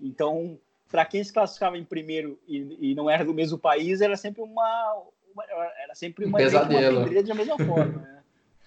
[0.02, 0.58] Então,
[0.90, 4.42] para quem se classificava em primeiro e, e, não era do mesmo país, era sempre
[4.42, 5.44] uma, uma
[5.84, 7.06] era sempre uma, um pesadelo.
[7.06, 8.22] uma da mesma forma.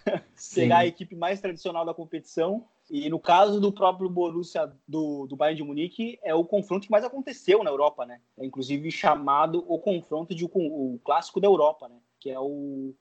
[0.06, 0.22] Né?
[0.54, 5.36] Pegar a equipe mais tradicional da competição e no caso do próprio Borussia do, do
[5.36, 8.20] Bayern de Munique, é o confronto que mais aconteceu na Europa, né?
[8.36, 11.94] É inclusive chamado o confronto de o clássico da Europa, né?
[12.18, 12.92] Que é o,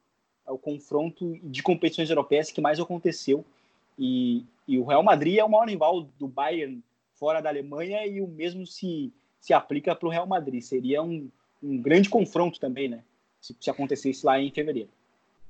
[0.47, 3.43] é o confronto de competições europeias que mais aconteceu.
[3.97, 6.83] E, e o Real Madrid é o maior rival do Bayern
[7.15, 10.61] fora da Alemanha e o mesmo se, se aplica para o Real Madrid.
[10.61, 11.27] Seria um,
[11.63, 13.03] um grande confronto também, né?
[13.41, 14.89] Se, se acontecesse lá em fevereiro.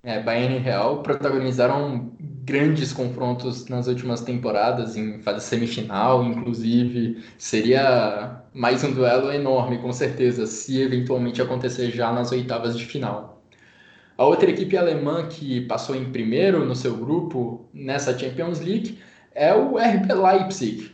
[0.02, 7.24] É, Bayern e Real protagonizaram grandes confrontos nas últimas temporadas, em fase semifinal, inclusive.
[7.38, 13.44] Seria mais um duelo enorme, com certeza, se eventualmente acontecer já nas oitavas de final.
[14.18, 19.00] A outra equipe alemã que passou em primeiro no seu grupo nessa Champions League
[19.34, 20.92] é o RB Leipzig.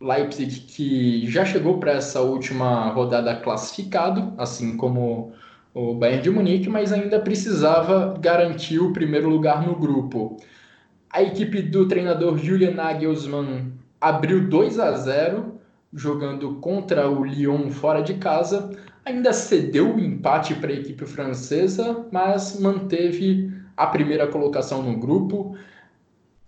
[0.00, 5.32] Leipzig que já chegou para essa última rodada classificado, assim como
[5.72, 10.36] o Bayern de Munique, mas ainda precisava garantir o primeiro lugar no grupo.
[11.10, 15.60] A equipe do treinador Julian Nagelsmann abriu 2 a 0
[15.92, 18.70] jogando contra o Lyon fora de casa,
[19.04, 25.56] ainda cedeu o empate para a equipe francesa, mas manteve a primeira colocação no grupo.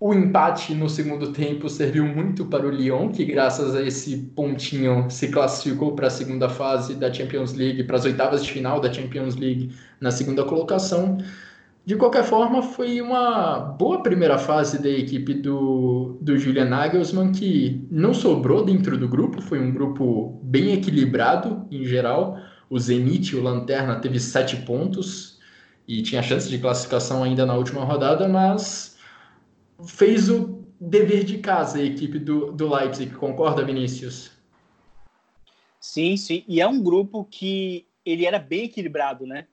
[0.04, 5.08] O empate no segundo tempo serviu muito para o Lyon, que graças a esse pontinho
[5.08, 8.92] se classificou para a segunda fase da Champions League, para as oitavas de final da
[8.92, 11.18] Champions League na segunda colocação.
[11.86, 17.86] De qualquer forma, foi uma boa primeira fase da equipe do, do Julian Nagelsmann, que
[17.88, 22.40] não sobrou dentro do grupo, foi um grupo bem equilibrado em geral.
[22.68, 25.38] O Zenit, o Lanterna, teve sete pontos
[25.86, 28.91] e tinha chance de classificação ainda na última rodada, mas
[29.84, 34.32] fez o, dever de casa a equipe do, do Leipzig, concorda, Vinícius?
[35.80, 36.44] Sim, sim.
[36.48, 39.46] E é um grupo que ele era bem equilibrado, né?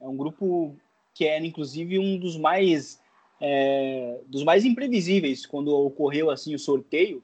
[0.00, 0.76] É um grupo
[1.14, 3.00] que era, inclusive, um dos mais
[3.40, 7.22] é, dos mais imprevisíveis quando ocorreu assim o sorteio.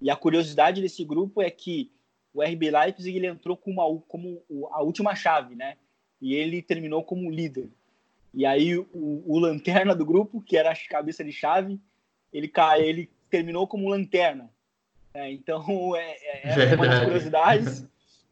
[0.00, 1.90] E a curiosidade desse grupo é que
[2.34, 5.76] o RB Leipzig ele entrou com uma, como a última chave, né?
[6.20, 7.68] E ele terminou como líder.
[8.38, 8.86] E aí o,
[9.26, 11.80] o lanterna do grupo, que era a cabeça de chave,
[12.32, 12.48] ele
[12.78, 14.48] ele terminou como lanterna.
[15.12, 15.64] É, então
[15.98, 17.84] é, é, é uma das curiosidades.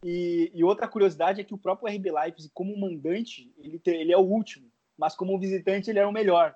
[0.05, 4.17] E, e, outra curiosidade é que o próprio RB Leipzig, como mandante, ele, ele é
[4.17, 6.55] o último, mas como visitante ele era o melhor.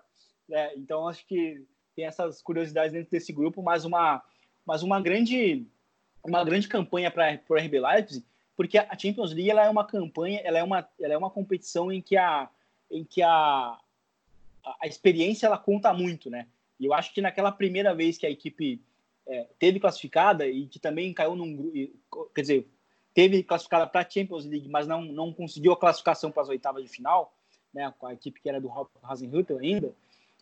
[0.49, 1.61] É, então acho que
[1.97, 4.23] tem essas curiosidades dentro desse grupo, mas uma,
[4.65, 5.67] mas uma grande
[6.25, 8.25] uma grande campanha para o RB Leipzig,
[8.57, 11.91] porque a Champions League ela é uma campanha, ela é uma, ela é uma competição
[11.91, 12.49] em que a,
[12.91, 13.79] em que a,
[14.81, 16.47] a experiência ela conta muito, né?
[16.79, 18.81] E eu acho que naquela primeira vez que a equipe
[19.27, 21.71] é, teve classificada e que também caiu num
[22.35, 22.69] quer dizer,
[23.13, 26.83] teve classificada para a Champions League, mas não, não conseguiu a classificação para as oitavas
[26.83, 27.35] de final,
[27.73, 27.93] né?
[27.99, 28.71] Com a equipe que era do
[29.03, 29.93] Hasenhüttl ainda.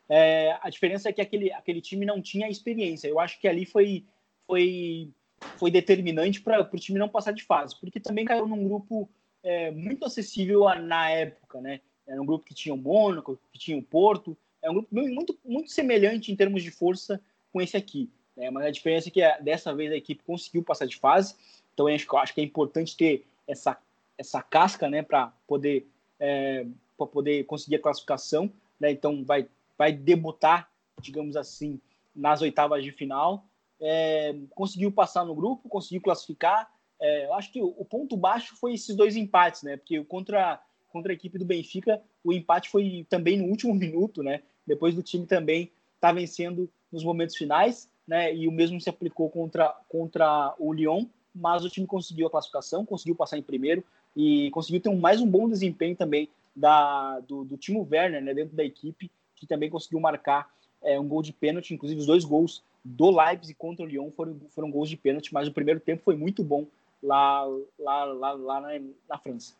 [0.09, 3.09] É, a diferença é que aquele, aquele time não tinha experiência.
[3.09, 4.05] Eu acho que ali foi,
[4.47, 5.13] foi
[5.57, 9.09] foi determinante para o time não passar de fase, porque também caiu num grupo
[9.43, 11.81] é, muito acessível na época, né?
[12.09, 15.39] Era um grupo que tinha o Mônaco, que tinha o Porto, é um grupo muito,
[15.45, 17.21] muito semelhante em termos de força
[17.53, 18.11] com esse aqui.
[18.37, 18.51] Né?
[18.51, 21.37] Mas a diferença é que é, dessa vez a equipe conseguiu passar de fase,
[21.73, 23.79] então acho, acho que é importante ter essa,
[24.17, 25.87] essa casca né, para poder,
[26.19, 26.67] é,
[27.13, 28.51] poder conseguir a classificação.
[28.81, 28.91] Né?
[28.91, 30.69] Então vai, vai debutar,
[31.01, 31.81] digamos assim,
[32.17, 33.45] nas oitavas de final
[33.81, 36.71] é, conseguiu passar no grupo, conseguiu classificar.
[37.01, 39.77] É, eu acho que o, o, ponto baixo foi esses dois empates, né?
[39.77, 40.61] Porque contra,
[40.99, 44.43] contra a equipe do Benfica, o empate foi também no último minuto, né?
[44.67, 48.35] Depois do time também tá vencendo nos momentos finais, né?
[48.35, 52.85] E o mesmo se aplicou contra, contra o Lyon, mas o time conseguiu a classificação,
[52.85, 53.85] conseguiu passar em primeiro
[54.17, 57.59] e conseguiu ter um, mais um bom desempenho também da, do, do
[57.91, 58.35] Werner, né?
[58.35, 60.51] Dentro da equipe, que também conseguiu marcar
[60.83, 64.41] é, um gol de pênalti, inclusive os dois gols do Leipzig contra o Lyon foram,
[64.51, 66.67] foram gols de pênalti, mas o primeiro tempo foi muito bom
[67.03, 67.45] lá,
[67.79, 68.69] lá, lá, lá na,
[69.09, 69.55] na França.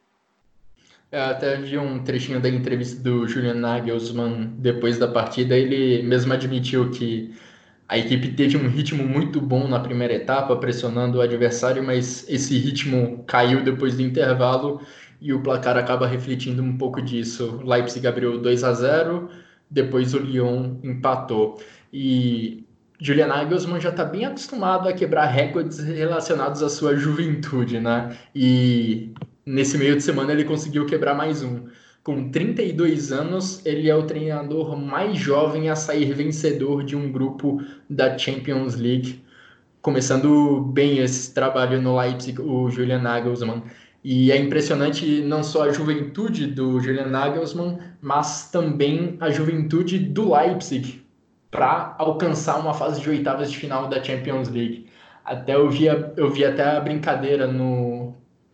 [1.11, 5.57] Eu até vi um trechinho da entrevista do Julian Nagelsmann depois da partida.
[5.57, 7.35] Ele mesmo admitiu que
[7.89, 12.59] a equipe teve um ritmo muito bom na primeira etapa, pressionando o adversário, mas esse
[12.59, 14.83] ritmo caiu depois do intervalo
[15.21, 17.63] e o placar acaba refletindo um pouco disso.
[17.65, 19.31] Leipzig abriu 2 a 0,
[19.71, 21.59] depois o Lyon empatou.
[21.91, 22.67] E
[23.01, 28.15] Julian Nagelsmann já está bem acostumado a quebrar recordes relacionados à sua juventude, né?
[28.35, 29.15] E
[29.49, 31.65] nesse meio de semana ele conseguiu quebrar mais um.
[32.03, 37.61] Com 32 anos, ele é o treinador mais jovem a sair vencedor de um grupo
[37.89, 39.25] da Champions League.
[39.81, 43.63] Começando bem esse trabalho no Leipzig, o Julian Nagelsmann.
[44.05, 50.35] E é impressionante não só a juventude do Julian Nagelsmann, mas também a juventude do
[50.35, 51.03] Leipzig,
[51.51, 54.87] para alcançar uma fase de oitavas de final da Champions League.
[55.25, 57.98] Até eu vi, eu vi até a brincadeira no,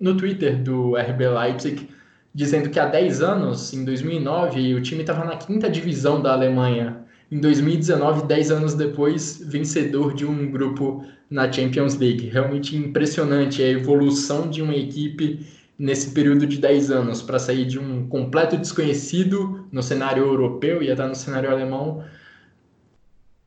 [0.05, 1.89] no Twitter do RB Leipzig,
[2.35, 6.99] dizendo que há 10 anos, em 2009, o time estava na quinta divisão da Alemanha.
[7.33, 12.29] Em 2019, 10 anos depois, vencedor de um grupo na Champions League.
[12.29, 15.47] Realmente impressionante a evolução de uma equipe
[15.79, 20.91] nesse período de 10 anos, para sair de um completo desconhecido no cenário europeu e
[20.91, 22.05] até no cenário alemão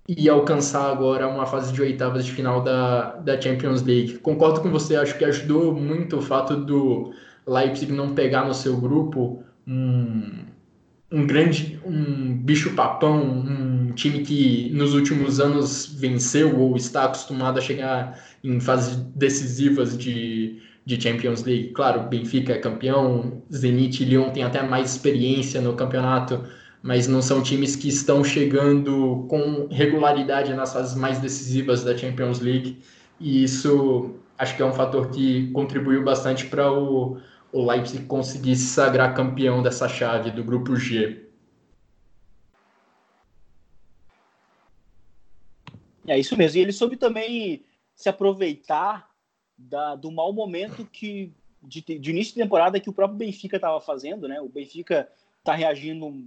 [0.08, 4.20] e alcançar agora uma fase de oitavas de final da, da Champions League.
[4.20, 7.12] Concordo com você, acho que ajudou muito o fato do
[7.46, 10.46] Leipzig não pegar no seu grupo um,
[11.12, 17.62] um grande, um bicho-papão, um time que nos últimos anos venceu ou está acostumado a
[17.62, 21.72] chegar em fases decisivas de, de Champions League.
[21.72, 26.44] Claro, Benfica é campeão, Zenit e Lyon têm até mais experiência no campeonato,
[26.88, 32.40] mas não são times que estão chegando com regularidade nas fases mais decisivas da Champions
[32.40, 32.82] League.
[33.20, 37.20] E isso acho que é um fator que contribuiu bastante para o,
[37.52, 41.28] o Leipzig conseguir se sagrar campeão dessa chave do grupo G.
[46.08, 46.58] É isso mesmo.
[46.58, 49.10] E ele soube também se aproveitar
[49.58, 53.82] da, do mau momento que de, de início de temporada que o próprio Benfica estava
[53.82, 54.40] fazendo, né?
[54.40, 55.10] O Benfica
[55.40, 56.26] está reagindo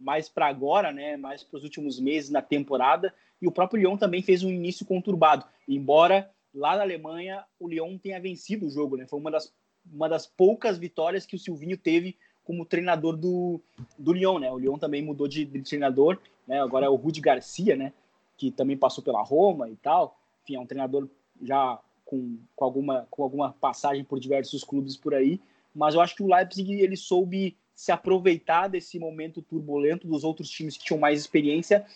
[0.00, 3.96] mais para agora, né, mais para os últimos meses na temporada, e o próprio Lyon
[3.96, 8.96] também fez um início conturbado, embora lá na Alemanha o Lyon tenha vencido o jogo,
[8.96, 9.52] né, foi uma das,
[9.92, 13.60] uma das poucas vitórias que o Silvinho teve como treinador do,
[13.98, 17.20] do Lyon, né, o Lyon também mudou de, de treinador, né, agora é o Rudi
[17.20, 17.92] Garcia, né,
[18.40, 20.18] que também passou pela Roma e tal.
[20.42, 21.06] Enfim, é um treinador
[21.42, 25.38] já com, com, alguma, com alguma passagem por diversos clubes por aí.
[25.74, 30.50] Mas eu acho que o Leipzig ele soube se aproveitar desse momento turbulento dos outros
[30.50, 31.86] times que tinham mais experiência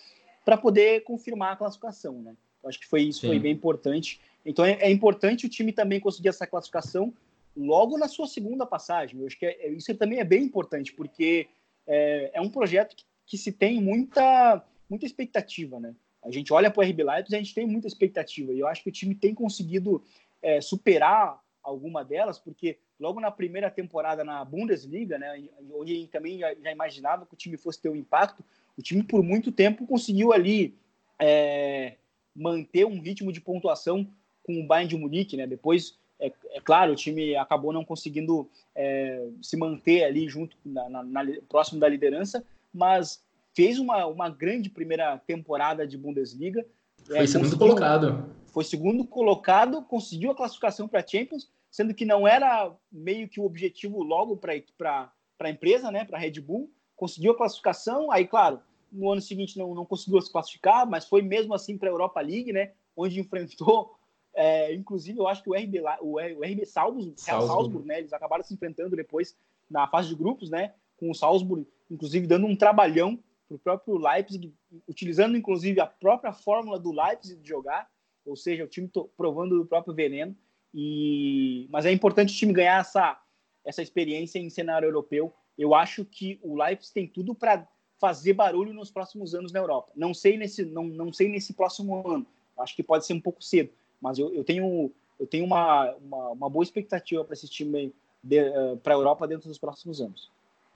[0.43, 2.35] para poder confirmar a classificação, né?
[2.63, 3.27] Eu acho que foi isso Sim.
[3.27, 4.19] foi bem importante.
[4.43, 7.13] Então é, é, importante o time também conseguir essa classificação
[7.55, 9.19] logo na sua segunda passagem.
[9.19, 11.47] Eu acho que é, isso também é bem importante porque
[11.85, 15.93] é, é um projeto que, que, se tem muita muita expectativa, né?
[16.23, 18.81] A gente olha para o RB Leipzig, a gente tem muita expectativa e eu acho
[18.81, 20.03] que o time tem conseguido
[20.41, 25.43] é, superar alguma delas, porque logo na primeira temporada na Bundesliga, né,
[25.73, 28.43] onde também já, já imaginava que o time fosse ter um impacto,
[28.77, 30.75] o time por muito tempo conseguiu ali
[31.19, 31.95] é,
[32.35, 34.07] manter um ritmo de pontuação
[34.43, 35.47] com o Bayern de Munique, né?
[35.47, 40.87] Depois, é, é claro, o time acabou não conseguindo é, se manter ali junto, na,
[40.87, 43.23] na, na, próximo da liderança, mas
[43.55, 46.65] fez uma, uma grande primeira temporada de Bundesliga.
[47.05, 48.35] Foi é, segundo colocado.
[48.47, 53.39] Foi segundo colocado, conseguiu a classificação para a Champions, sendo que não era meio que
[53.39, 58.25] o objetivo logo para a empresa, né, para a Red Bull, conseguiu a classificação, aí,
[58.25, 61.91] claro, no ano seguinte não, não conseguiu se classificar, mas foi mesmo assim para a
[61.91, 63.93] Europa League, né, onde enfrentou,
[64.33, 67.53] é, inclusive, eu acho que o RB, o, o RB Salzburg, Salzburg.
[67.53, 69.35] Salzburg, né, eles acabaram se enfrentando depois
[69.69, 73.97] na fase de grupos, né, com o Salzburg, inclusive, dando um trabalhão para o próprio
[73.97, 74.53] Leipzig,
[74.87, 77.89] utilizando, inclusive, a própria fórmula do Leipzig de jogar,
[78.25, 80.35] ou seja, o time provando do próprio veneno,
[80.73, 81.67] e...
[81.69, 83.21] mas é importante o time ganhar essa,
[83.63, 87.67] essa experiência em cenário europeu, eu acho que o Leipzig tem tudo para
[87.97, 89.91] fazer barulho nos próximos anos na Europa.
[89.95, 92.25] Não sei nesse, não, não sei nesse próximo ano.
[92.57, 93.69] Acho que pode ser um pouco cedo,
[94.01, 97.93] mas eu, eu tenho, eu tenho uma, uma, uma boa expectativa para esse time
[98.23, 100.31] de, uh, para a Europa dentro dos próximos anos.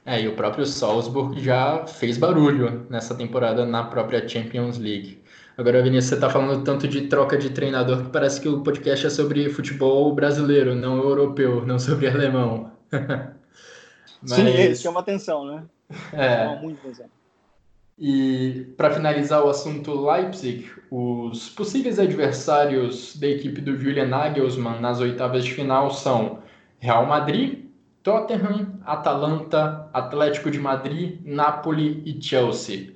[0.06, 5.22] É, e o próprio Salzburg já fez barulho nessa temporada na própria Champions League.
[5.58, 9.08] Agora, Vinícius, você está falando tanto de troca de treinador que parece que o podcast
[9.08, 12.72] é sobre futebol brasileiro, não europeu, não sobre alemão.
[14.22, 14.32] Mas...
[14.32, 15.64] Sim, isso chama atenção, né?
[16.14, 16.45] É.
[16.45, 17.08] Chama muito atenção.
[18.02, 25.02] E para finalizar o assunto Leipzig, os possíveis adversários da equipe do Julian Nagelsmann nas
[25.02, 26.39] oitavas de final são
[26.80, 27.66] Real Madrid,
[28.04, 32.93] Tottenham, Atalanta, Atlético de Madrid, Napoli e Chelsea.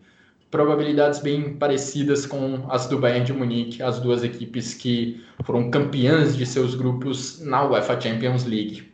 [0.50, 6.38] Probabilidades bem parecidas com as do Bayern de Munique, as duas equipes que foram campeãs
[6.38, 8.94] de seus grupos na UEFA Champions League.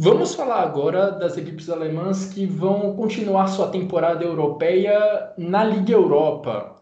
[0.00, 6.76] Vamos falar agora das equipes alemãs que vão continuar sua temporada europeia na Liga Europa.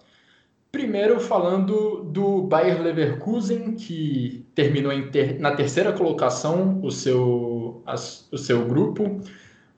[0.71, 8.39] Primeiro falando do Bayer Leverkusen, que terminou ter, na terceira colocação o seu, as, o
[8.39, 9.21] seu grupo.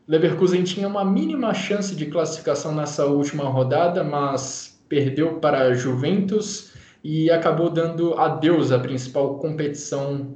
[0.07, 6.73] Leverkusen tinha uma mínima chance de classificação nessa última rodada, mas perdeu para Juventus
[7.05, 10.35] e acabou dando adeus à principal competição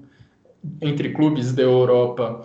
[0.81, 2.43] entre clubes da Europa.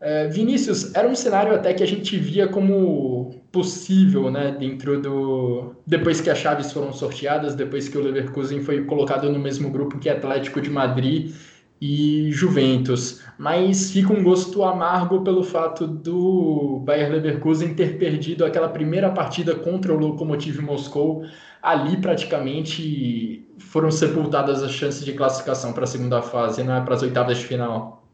[0.00, 5.74] É, Vinícius, era um cenário até que a gente via como possível, né, dentro do...
[5.86, 9.98] Depois que as chaves foram sorteadas, depois que o Leverkusen foi colocado no mesmo grupo
[9.98, 11.34] que Atlético de Madrid
[11.80, 13.22] e Juventus.
[13.38, 19.54] Mas fica um gosto amargo pelo fato do Bayer Leverkusen ter perdido aquela primeira partida
[19.54, 21.24] contra o Lokomotiv Moscou.
[21.62, 26.94] Ali praticamente foram sepultadas as chances de classificação para a segunda fase, não é para
[26.94, 28.06] as oitavas de final.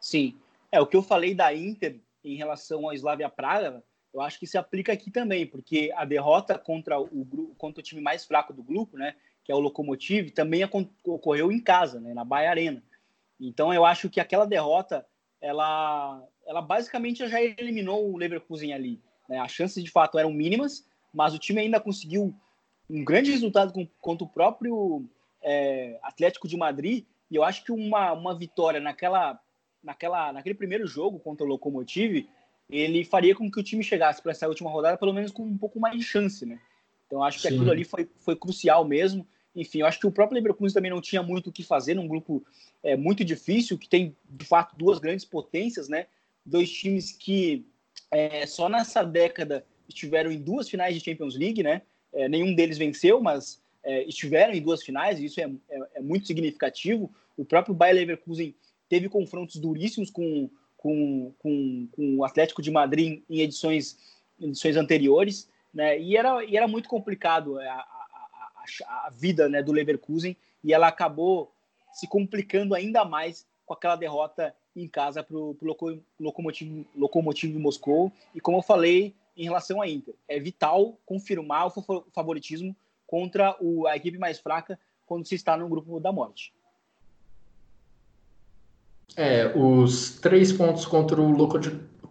[0.00, 0.34] Sim,
[0.72, 3.82] é, o que eu falei da Inter em relação ao Slavia Praga,
[4.12, 8.00] eu acho que se aplica aqui também, porque a derrota contra o, contra o time
[8.00, 9.14] mais fraco do grupo, né,
[9.44, 10.62] que é o Lokomotiv, também
[11.04, 12.82] ocorreu em casa, né, na Bahia Arena.
[13.40, 15.06] Então eu acho que aquela derrota,
[15.40, 19.00] ela, ela basicamente já eliminou o Leverkusen ali.
[19.28, 19.38] Né?
[19.38, 22.34] As chances de fato eram mínimas, mas o time ainda conseguiu
[22.88, 25.04] um grande resultado contra o próprio
[25.42, 27.04] é, Atlético de Madrid.
[27.30, 29.40] E eu acho que uma, uma vitória naquela
[29.82, 32.28] naquela, naquele primeiro jogo contra o Lokomotiv,
[32.68, 35.58] ele faria com que o time chegasse para essa última rodada pelo menos com um
[35.58, 36.60] pouco mais de chance, né?
[37.10, 37.56] Então acho que Sim.
[37.56, 39.26] aquilo ali foi, foi crucial mesmo.
[39.54, 42.06] Enfim, eu acho que o próprio Leverkusen também não tinha muito o que fazer num
[42.06, 42.40] grupo
[42.84, 46.06] é, muito difícil, que tem de fato duas grandes potências, né?
[46.46, 47.66] Dois times que
[48.12, 51.82] é, só nessa década estiveram em duas finais de Champions League, né?
[52.12, 56.00] É, nenhum deles venceu, mas é, estiveram em duas finais, e isso é, é, é
[56.00, 57.12] muito significativo.
[57.36, 58.54] O próprio Bayer Leverkusen
[58.88, 63.98] teve confrontos duríssimos com, com, com, com o Atlético de Madrid em edições,
[64.40, 65.98] edições anteriores, né?
[66.00, 70.72] E era, e era muito complicado a, a, a, a vida né, do Leverkusen e
[70.72, 71.52] ela acabou
[71.92, 75.56] se complicando ainda mais com aquela derrota em casa para o
[76.18, 78.12] Lokomotiv, Lokomotiv Moscou.
[78.34, 82.74] E como eu falei em relação à Inter, é vital confirmar o favoritismo
[83.06, 86.52] contra o, a equipe mais fraca quando se está no grupo da morte.
[89.16, 91.32] É, os três pontos contra o,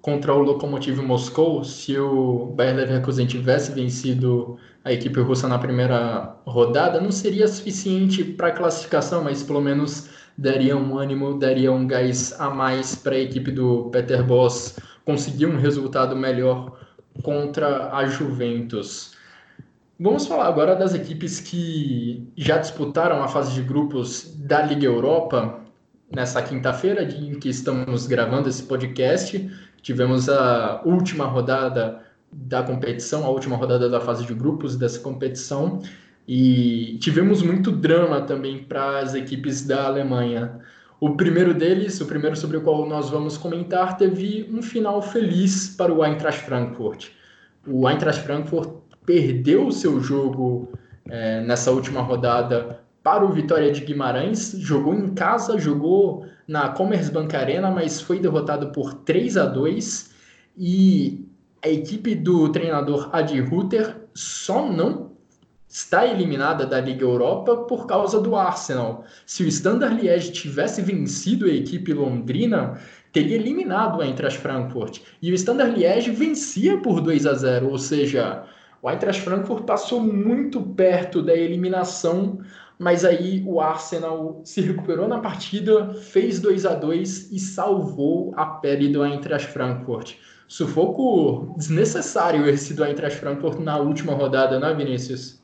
[0.01, 6.35] contra o Lokomotiv Moscou, se o Bayer Leverkusen tivesse vencido a equipe russa na primeira
[6.45, 11.85] rodada, não seria suficiente para a classificação, mas pelo menos daria um ânimo, daria um
[11.85, 16.79] gás a mais para a equipe do Peter Boss conseguir um resultado melhor
[17.23, 19.17] contra a Juventus.
[19.99, 25.59] Vamos falar agora das equipes que já disputaram a fase de grupos da Liga Europa.
[26.09, 32.01] Nessa quinta-feira, em que estamos gravando esse podcast, tivemos a última rodada
[32.31, 35.81] da competição, a última rodada da fase de grupos dessa competição,
[36.27, 40.59] e tivemos muito drama também para as equipes da Alemanha.
[40.99, 45.75] O primeiro deles, o primeiro sobre o qual nós vamos comentar, teve um final feliz
[45.75, 47.07] para o Eintracht Frankfurt.
[47.65, 48.69] O Eintracht Frankfurt
[49.05, 50.71] perdeu o seu jogo
[51.09, 52.79] é, nessa última rodada
[53.09, 58.71] para o Vitória de Guimarães, jogou em casa, jogou na Commerzbank Arena, mas foi derrotado
[58.71, 60.11] por 3 a 2
[60.55, 61.27] e
[61.59, 65.13] a equipe do treinador Adi Rutter só não
[65.67, 69.03] está eliminada da Liga Europa por causa do Arsenal.
[69.25, 72.79] Se o Standard Liège tivesse vencido a equipe londrina,
[73.11, 74.99] teria eliminado o Eintracht Frankfurt.
[75.19, 78.43] E o Standard Liège vencia por 2 a 0, ou seja,
[78.83, 82.39] o Eintracht Frankfurt passou muito perto da eliminação,
[82.79, 88.45] mas aí o Arsenal se recuperou na partida, fez 2 a 2 e salvou a
[88.45, 90.15] pele do Eintracht Frankfurt.
[90.47, 95.43] Sufoco desnecessário esse do Eintracht Frankfurt na última rodada, né, Vinícius?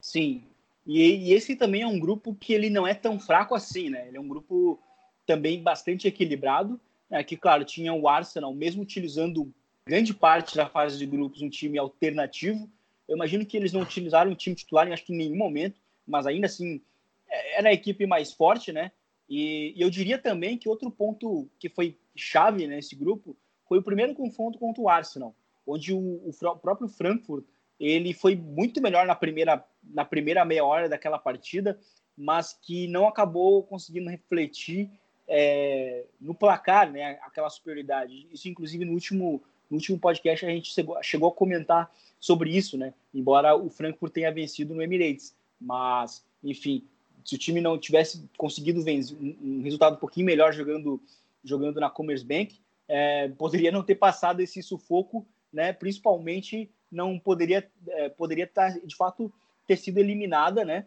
[0.00, 0.42] Sim.
[0.86, 4.08] E, e, esse também é um grupo que ele não é tão fraco assim, né?
[4.08, 4.80] Ele é um grupo
[5.26, 7.22] também bastante equilibrado, né?
[7.22, 9.52] que, claro, tinha o Arsenal, mesmo utilizando
[9.86, 12.70] grande parte da fase de grupos, um time alternativo.
[13.06, 16.26] Eu imagino que eles não utilizaram o time titular, acho que em nenhum momento, mas
[16.26, 16.80] ainda assim
[17.28, 18.92] é, era a equipe mais forte, né?
[19.28, 23.36] E, e eu diria também que outro ponto que foi chave nesse grupo
[23.68, 25.34] foi o primeiro confronto contra o Arsenal,
[25.66, 27.44] onde o, o, o próprio Frankfurt
[27.78, 31.78] ele foi muito melhor na primeira, na primeira meia hora daquela partida,
[32.16, 34.90] mas que não acabou conseguindo refletir
[35.28, 38.26] é, no placar, né, aquela superioridade.
[38.32, 42.78] Isso, inclusive, no último, no último podcast a gente chegou, chegou a comentar sobre isso,
[42.78, 42.94] né?
[43.12, 46.84] Embora o Frankfurt tenha vencido no Emirates, mas, enfim,
[47.24, 51.00] se o time não tivesse conseguido um, resultado um pouquinho melhor jogando
[51.42, 55.72] jogando na Commerzbank, é, poderia não ter passado esse sufoco, né?
[55.72, 59.32] Principalmente não poderia é, poderia estar tá, de fato
[59.66, 60.86] ter sido eliminada, né?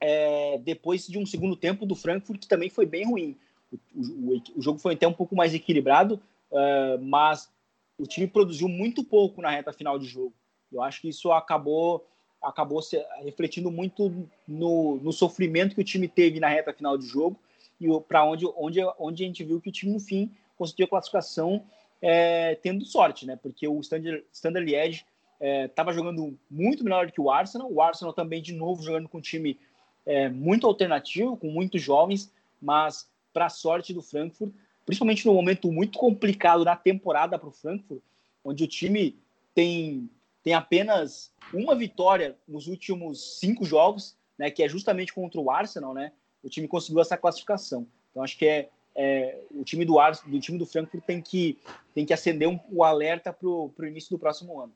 [0.00, 3.36] É, depois de um segundo tempo do Frankfurt que também foi bem ruim.
[3.72, 6.20] O, o, o jogo foi até um pouco mais equilibrado,
[6.50, 7.50] uh, mas
[7.96, 10.34] o time produziu muito pouco na reta final de jogo.
[10.72, 12.06] Eu acho que isso acabou
[12.42, 17.06] acabou se, refletindo muito no, no sofrimento que o time teve na reta final de
[17.06, 17.38] jogo
[17.80, 20.88] e para onde, onde, onde a gente viu que o time no fim conseguiu a
[20.88, 21.64] classificação
[22.00, 23.36] é, tendo sorte, né?
[23.36, 25.04] Porque o Standard, Standard Liège
[25.40, 27.72] estava é, jogando muito melhor que o Arsenal.
[27.72, 29.58] O Arsenal também, de novo, jogando com um time
[30.06, 34.52] é, muito alternativo, com muitos jovens, mas para sorte do Frankfurt,
[34.84, 38.00] principalmente no momento muito complicado na temporada para o Frankfurt,
[38.44, 39.16] onde o time
[39.54, 40.08] tem,
[40.42, 45.94] tem apenas uma vitória nos últimos cinco jogos, né, que é justamente contra o Arsenal,
[45.94, 46.12] né?
[46.42, 47.86] O time conseguiu essa classificação.
[48.10, 51.58] Então acho que é, é o time do Arsenal, do time do Frankfurt tem que
[51.94, 54.72] tem que acender um, o alerta para o início do próximo ano.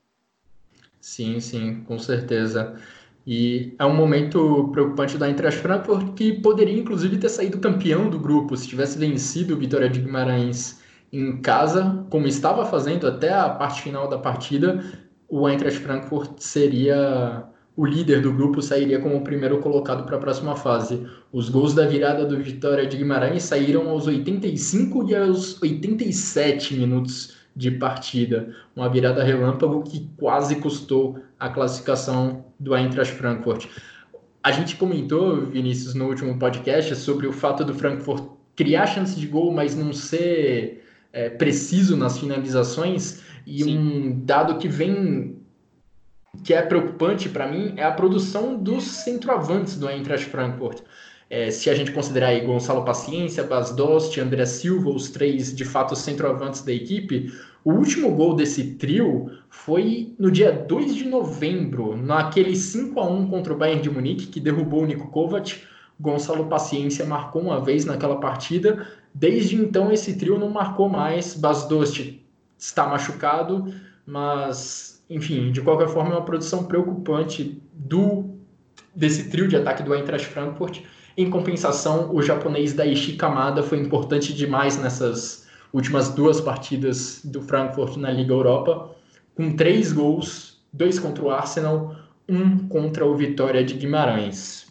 [1.01, 2.79] Sim, sim, com certeza.
[3.25, 8.17] E é um momento preocupante da Eintracht Frankfurt que poderia inclusive ter saído campeão do
[8.17, 13.49] grupo se tivesse vencido o Vitória de Guimarães em casa, como estava fazendo até a
[13.49, 14.81] parte final da partida,
[15.29, 17.43] o Eintracht Frankfurt seria
[17.75, 21.05] o líder do grupo, sairia como o primeiro colocado para a próxima fase.
[21.31, 27.35] Os gols da virada do Vitória de Guimarães saíram aos 85 e aos 87 minutos
[27.55, 28.55] de partida.
[28.75, 33.67] Uma virada relâmpago que quase custou a classificação do Eintracht Frankfurt.
[34.43, 38.23] A gente comentou, Vinícius, no último podcast sobre o fato do Frankfurt
[38.55, 43.21] criar chance de gol, mas não ser é, preciso nas finalizações.
[43.47, 43.77] E Sim.
[43.77, 45.37] um dado que vem
[46.43, 50.81] que é preocupante para mim é a produção dos centroavantes do Eintracht Frankfurt.
[51.29, 55.63] É, se a gente considerar aí Gonçalo Paciência, Bas Dost, André Silva, os três de
[55.63, 57.31] fato centroavantes da equipe,
[57.63, 63.29] o último gol desse trio foi no dia 2 de novembro, naquele 5 a 1
[63.29, 65.63] contra o Bayern de Munique, que derrubou o Niko Kovac.
[65.97, 68.85] Gonçalo Paciência marcou uma vez naquela partida.
[69.13, 71.33] Desde então, esse trio não marcou mais.
[71.33, 72.26] Bas Dost
[72.57, 73.73] está machucado,
[74.05, 78.35] mas, enfim, de qualquer forma, é uma produção preocupante do
[78.95, 80.81] desse trio de ataque do Eintracht Frankfurt.
[81.15, 87.97] Em compensação, o japonês Daichi Kamada foi importante demais nessas últimas duas partidas do Frankfurt
[87.97, 88.95] na Liga Europa,
[89.35, 91.95] com três gols, dois contra o Arsenal,
[92.27, 94.67] um contra o Vitória de Guimarães.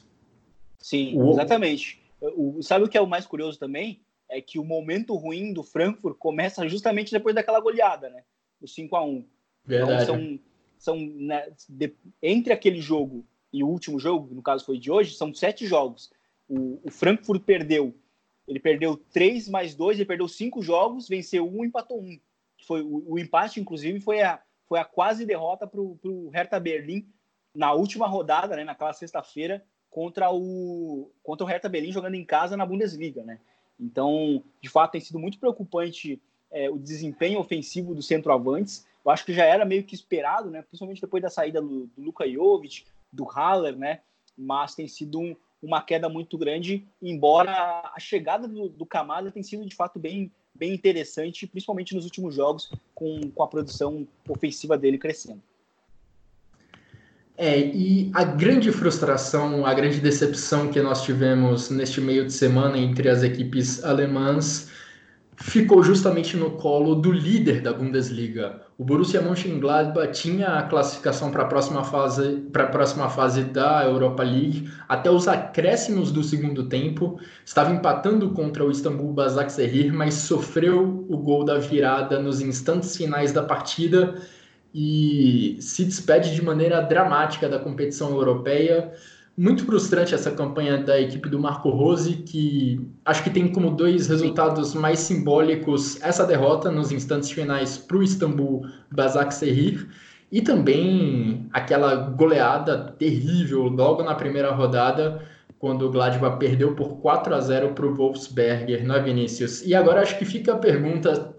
[0.78, 1.32] Sim, o...
[1.32, 2.01] exatamente.
[2.20, 4.01] O, sabe o que é o mais curioso também?
[4.29, 8.24] É que o momento ruim do Frankfurt começa justamente depois daquela goleada, né?
[8.61, 9.24] O 5 a 1
[9.64, 10.03] Verdade.
[10.05, 10.41] Então, são,
[10.79, 15.14] são né, de, entre aquele jogo e o último jogo, no caso foi de hoje,
[15.14, 16.11] são sete jogos.
[16.49, 17.95] O, o Frankfurt perdeu.
[18.47, 22.18] Ele perdeu três mais dois, ele perdeu cinco jogos, venceu um, empatou um.
[22.66, 27.09] Foi, o, o empate, inclusive, foi a, foi a quase derrota para o Hertha Berlim
[27.55, 32.57] na última rodada, né, naquela sexta-feira, contra o, contra o Hertha Berlim jogando em casa
[32.57, 33.24] na Bundesliga.
[33.24, 33.41] Né?
[33.79, 36.20] Então, de fato, tem sido muito preocupante
[36.51, 38.87] é, o desempenho ofensivo dos centroavantes.
[39.05, 40.62] Eu acho que já era meio que esperado, né?
[40.62, 44.01] principalmente depois da saída do, do Luka Jovic, do Haller, né?
[44.37, 47.53] Mas tem sido um, uma queda muito grande, embora
[47.95, 52.35] a chegada do, do Camada tenha sido de fato bem, bem interessante, principalmente nos últimos
[52.35, 55.43] jogos, com, com a produção ofensiva dele crescendo.
[57.39, 62.78] É, e a grande frustração, a grande decepção que nós tivemos neste meio de semana
[62.78, 64.70] entre as equipes alemãs
[65.39, 68.62] ficou justamente no colo do líder da Bundesliga.
[68.78, 73.84] O Borussia Mönchengladbach tinha a classificação para a próxima fase, para a próxima fase da
[73.84, 77.20] Europa League até os acréscimos do segundo tempo.
[77.45, 83.30] Estava empatando contra o Istanbul Basaksehir, mas sofreu o gol da virada nos instantes finais
[83.32, 84.14] da partida
[84.75, 88.93] e se despede de maneira dramática da competição europeia
[89.37, 94.07] muito frustrante essa campanha da equipe do Marco Rose, que acho que tem como dois
[94.07, 99.89] resultados mais simbólicos essa derrota nos instantes finais para o Istambul Basaksehir
[100.33, 105.23] e também aquela goleada terrível logo na primeira rodada,
[105.59, 109.64] quando o Gladbach perdeu por 4 a 0 para o Wolfsberger, não é, Vinícius?
[109.67, 111.36] E agora acho que fica a pergunta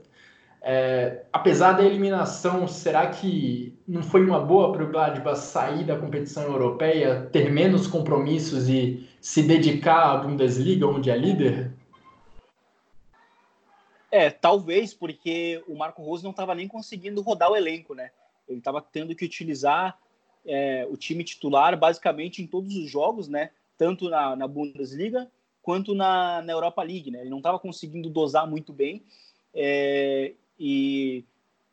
[0.70, 5.98] é, apesar da eliminação, será que não foi uma boa para o Gladbach sair da
[5.98, 11.72] competição europeia, ter menos compromissos e se dedicar à Bundesliga, onde é líder?
[14.12, 18.12] É, talvez, porque o Marco Rose não estava nem conseguindo rodar o elenco, né?
[18.46, 19.98] Ele estava tendo que utilizar
[20.46, 23.52] é, o time titular basicamente em todos os jogos, né?
[23.78, 27.22] Tanto na, na Bundesliga quanto na, na Europa League, né?
[27.22, 29.02] Ele não estava conseguindo dosar muito bem.
[29.54, 30.34] É,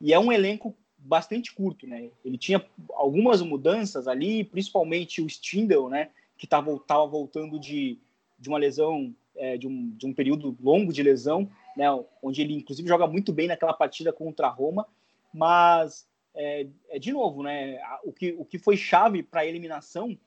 [0.05, 2.11] e é um elenco bastante curto, né?
[2.23, 6.11] Ele tinha algumas mudanças ali, principalmente o Stindl, né?
[6.37, 7.99] Que estava tava voltando de,
[8.39, 11.87] de uma lesão, é, de, um, de um período longo de lesão, né?
[12.23, 14.87] Onde ele, inclusive, joga muito bem naquela partida contra a Roma,
[15.33, 17.81] mas, é, é de novo, né?
[18.05, 20.19] O que, o que foi chave para a eliminação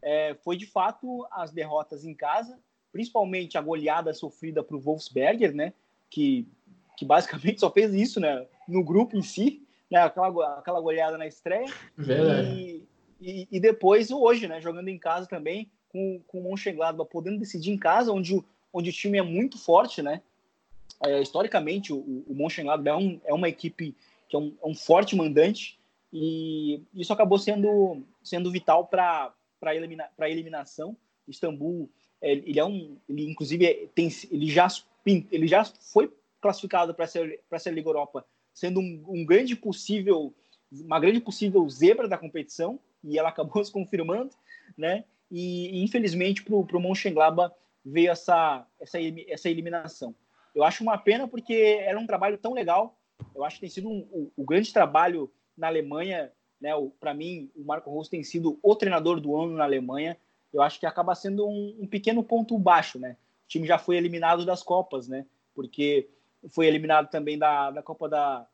[0.00, 2.58] é, foi, de fato, as derrotas em casa,
[2.90, 5.74] principalmente a goleada sofrida para o Wolfsberger, né?
[6.08, 6.48] Que
[7.00, 11.26] que basicamente só fez isso né, no grupo em si, né, aquela, aquela goleada na
[11.26, 11.64] estreia.
[12.54, 12.84] E,
[13.18, 17.70] e, e, depois hoje, né, jogando em casa também, com, com o Mönchengladbach podendo decidir
[17.70, 20.20] em casa, onde o, onde o time é muito forte, né?
[21.02, 21.96] É, historicamente, o,
[22.28, 23.96] o Mönchengladbach é, um, é uma equipe
[24.28, 25.80] que é um, é um forte mandante
[26.12, 29.32] e isso acabou sendo, sendo vital para
[29.62, 30.94] a elimina, eliminação.
[31.26, 31.88] Istambul,
[32.20, 34.68] é, ele é um, ele inclusive tem, ele já
[35.06, 40.34] ele já foi classificado para essa, Liga Europa, sendo um, um, grande possível,
[40.72, 44.30] uma grande possível zebra da competição, e ela acabou se confirmando,
[44.76, 45.04] né?
[45.30, 50.14] E, infelizmente para o Mönchengladbach veio essa, essa, essa eliminação.
[50.54, 52.98] Eu acho uma pena porque era um trabalho tão legal.
[53.34, 56.70] Eu acho que tem sido um, o grande trabalho na Alemanha, né?
[56.98, 60.16] Para mim, o Marco Rose tem sido o treinador do ano na Alemanha.
[60.52, 63.16] Eu acho que acaba sendo um, um pequeno ponto baixo, né?
[63.44, 65.24] O time já foi eliminado das Copas, né?
[65.54, 66.08] Porque
[66.48, 68.46] foi eliminado também da, da Copa da,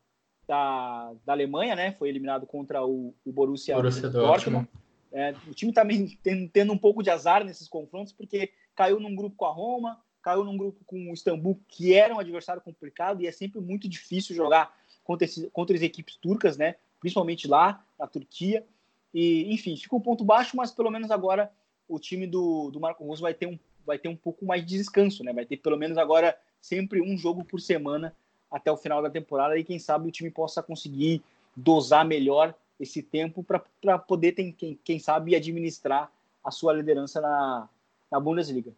[0.47, 1.91] da, da Alemanha, né?
[1.93, 4.67] Foi eliminado contra o, o Borussia, Borussia Dortmund.
[5.11, 9.15] É, o time também tá tendo, um pouco de azar nesses confrontos, porque caiu num
[9.15, 13.21] grupo com a Roma, caiu num grupo com o Istambul, que era um adversário complicado,
[13.21, 16.75] e é sempre muito difícil jogar contra, contra as equipes turcas, né?
[16.99, 18.65] Principalmente lá, na Turquia.
[19.13, 21.51] E, enfim, fica um ponto baixo, mas pelo menos agora
[21.87, 24.77] o time do, do Marco Rose vai ter, um, vai ter um pouco mais de
[24.77, 25.31] descanso, né?
[25.31, 28.13] Vai ter pelo menos agora sempre um jogo por semana
[28.51, 31.21] até o final da temporada e quem sabe o time possa conseguir
[31.55, 36.11] dosar melhor esse tempo para poder, tem, quem, quem sabe, administrar
[36.43, 37.67] a sua liderança na,
[38.11, 38.71] na Bundesliga.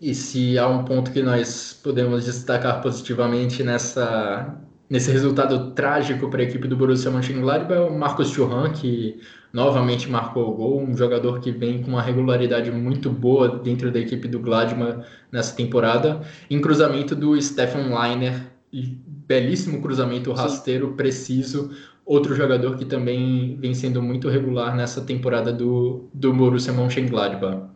[0.00, 6.40] E se há um ponto que nós podemos destacar positivamente nessa, nesse resultado trágico para
[6.40, 9.20] a equipe do Borussia Mönchengladbach é o Marcos Thuram, que
[9.52, 13.98] novamente marcou o gol, um jogador que vem com uma regularidade muito boa dentro da
[13.98, 20.96] equipe do Gladbach nessa temporada, em cruzamento do Stefan Leiner, belíssimo cruzamento rasteiro, Sim.
[20.96, 21.70] preciso,
[22.04, 27.68] outro jogador que também vem sendo muito regular nessa temporada do, do Borussia Mönchengladbach.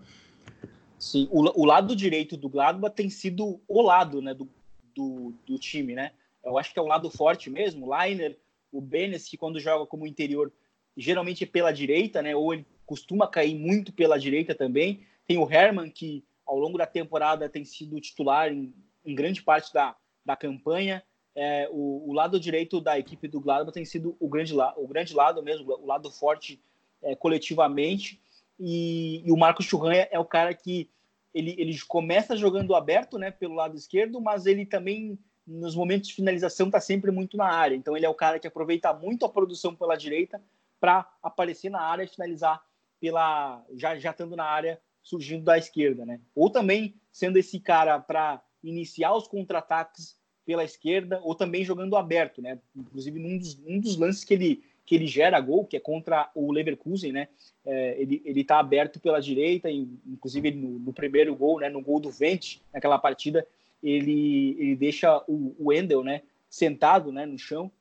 [0.99, 4.49] Sim, o, o lado direito do Gladbach tem sido o lado né, do,
[4.95, 6.12] do, do time, né?
[6.45, 8.39] Eu acho que é o lado forte mesmo, o Leiner,
[8.72, 10.53] o Benes, que quando joga como interior
[10.97, 12.34] geralmente é pela direita, né?
[12.34, 15.01] Ou ele costuma cair muito pela direita também.
[15.26, 18.72] Tem o Herman, que ao longo da temporada tem sido titular em,
[19.05, 21.03] em grande parte da, da campanha.
[21.34, 25.14] É, o, o, lado direito da equipe do Gladbach tem sido o grande, o grande
[25.14, 26.61] lado mesmo, o lado forte
[27.03, 28.20] é, coletivamente.
[28.59, 30.88] E, e, o Marcos Churran é, é o cara que
[31.34, 36.14] ele, ele começa jogando aberto né, pelo lado esquerdo, mas ele também, nos momentos de
[36.14, 37.74] finalização, está sempre muito na área.
[37.74, 40.40] Então ele é o cara que aproveita muito a produção pela direita
[40.85, 42.62] para aparecer na área e finalizar
[43.01, 46.20] pela já já estando na área surgindo da esquerda, né?
[46.35, 50.14] Ou também sendo esse cara para iniciar os contra-ataques
[50.45, 52.59] pela esquerda ou também jogando aberto, né?
[52.76, 56.30] Inclusive num dos, um dos lances que ele que ele gera gol, que é contra
[56.35, 57.28] o Leverkusen, né?
[57.64, 61.70] É, ele ele está aberto pela direita, e, inclusive no, no, primeiro gol, né?
[61.70, 63.47] No gol do Vente, naquela partida,
[63.82, 66.20] ele ele deixa o, o Endel, né?
[66.47, 67.24] Sentado, né?
[67.24, 67.72] No chão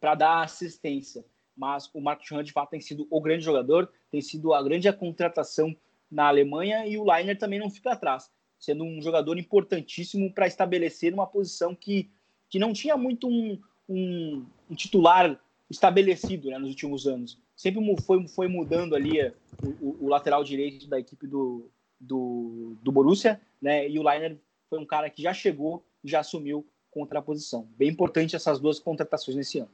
[0.00, 1.24] para dar assistência
[1.56, 4.90] mas o Marcos Thuram de fato tem sido o grande jogador, tem sido a grande
[4.92, 5.74] contratação
[6.10, 11.14] na Alemanha e o Leiner também não fica atrás, sendo um jogador importantíssimo para estabelecer
[11.14, 12.10] uma posição que,
[12.48, 15.38] que não tinha muito um, um, um titular
[15.68, 17.38] estabelecido né, nos últimos anos.
[17.54, 19.32] Sempre foi, foi mudando ali eh,
[19.80, 21.70] o, o, lateral direito da equipe do,
[22.00, 24.38] do, do Borussia, né, e o Leiner
[24.68, 27.68] foi um cara que já chegou já assumiu contra a posição.
[27.76, 29.70] Bem importante essas duas contratações nesse ano.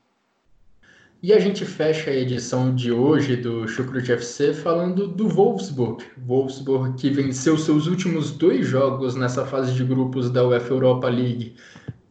[1.22, 6.04] E a gente fecha a edição de hoje do Chucrut FC falando do Wolfsburg.
[6.26, 11.56] Wolfsburg que venceu seus últimos dois jogos nessa fase de grupos da UEFA Europa League,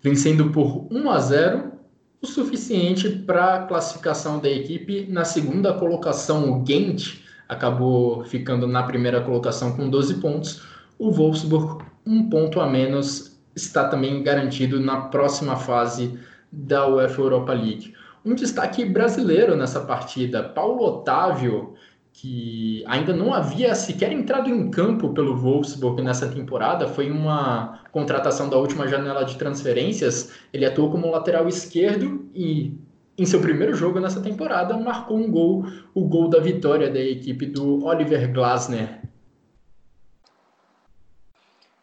[0.01, 1.71] vencendo por 1 a 0,
[2.19, 6.51] o suficiente para a classificação da equipe na segunda colocação.
[6.51, 10.63] O Ghent acabou ficando na primeira colocação com 12 pontos.
[10.97, 16.17] O Wolfsburg, um ponto a menos, está também garantido na próxima fase
[16.51, 17.93] da UEFA Europa League
[18.25, 20.41] um destaque brasileiro nessa partida.
[20.41, 21.75] Paulo Otávio,
[22.11, 28.49] que ainda não havia sequer entrado em campo pelo Wolfsburg nessa temporada, foi uma contratação
[28.49, 30.31] da última janela de transferências.
[30.51, 32.73] Ele atuou como lateral esquerdo e
[33.17, 37.45] em seu primeiro jogo nessa temporada marcou um gol, o gol da vitória da equipe
[37.45, 39.01] do Oliver Glasner.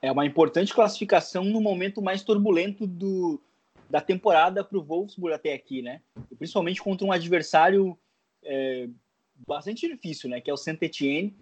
[0.03, 3.41] É uma importante classificação no momento mais turbulento do,
[3.93, 6.01] da temporada para o Wolfsburg até aqui, né?
[6.31, 7.95] E principalmente contra um adversário
[8.43, 8.89] é,
[9.47, 10.41] bastante difícil, né?
[10.41, 11.37] Que é o Saint Etienne,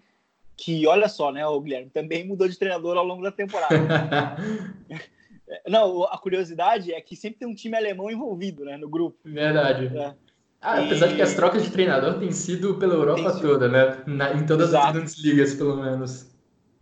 [0.57, 3.73] que olha só, né, o Guilherme também mudou de treinador ao longo da temporada.
[5.65, 9.17] Não, a curiosidade é que sempre tem um time alemão envolvido, né, no grupo.
[9.23, 9.97] Verdade.
[9.97, 10.13] É.
[10.59, 13.47] Ah, apesar de que as trocas de treinador têm sido pela Europa sido.
[13.47, 14.03] toda, né?
[14.05, 14.87] Na, em todas Exato.
[14.87, 16.29] as grandes ligas, pelo menos.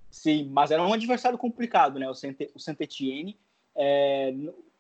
[0.09, 2.09] Sim, mas era um adversário complicado, né?
[2.09, 2.35] O Saint,
[2.79, 3.37] Etienne.
[3.75, 4.33] É,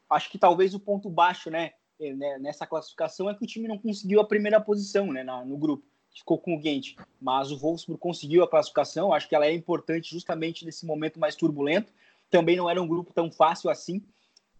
[0.09, 3.67] acho que talvez o ponto baixo, né, é, né, nessa classificação é que o time
[3.67, 7.99] não conseguiu a primeira posição, né, no grupo, ficou com o Gent, mas o Wolfsburg
[7.99, 11.93] conseguiu a classificação, acho que ela é importante justamente nesse momento mais turbulento,
[12.29, 14.03] também não era um grupo tão fácil assim,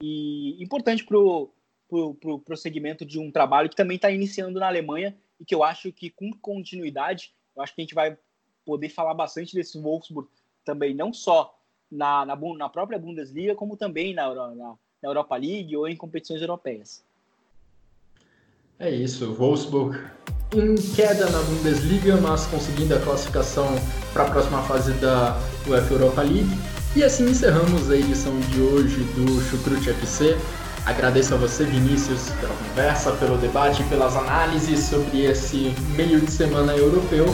[0.01, 1.51] e importante para o
[1.89, 5.63] pro, pro prosseguimento de um trabalho que também está iniciando na Alemanha e que eu
[5.63, 8.17] acho que com continuidade, eu acho que a gente vai
[8.63, 10.29] poder falar bastante desse Wolfsburg
[10.63, 11.57] também, não só
[11.91, 16.41] na, na, na própria Bundesliga, como também na, na na Europa League ou em competições
[16.41, 17.03] europeias.
[18.79, 19.99] É isso, Wolfsburg
[20.55, 23.67] em queda na Bundesliga, mas conseguindo a classificação
[24.13, 25.37] para a próxima fase da
[25.67, 26.49] UEFA Europa League.
[26.95, 30.35] E assim encerramos a edição de hoje do Chucrute FC.
[30.85, 36.75] Agradeço a você, Vinícius, pela conversa, pelo debate, pelas análises sobre esse meio de semana
[36.75, 37.25] europeu.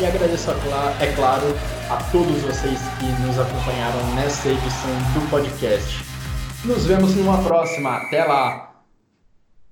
[0.00, 1.44] E agradeço, é claro,
[1.90, 6.11] a todos vocês que nos acompanharam nessa edição do podcast.
[6.64, 7.96] Nos vemos numa próxima.
[7.96, 8.71] Até lá!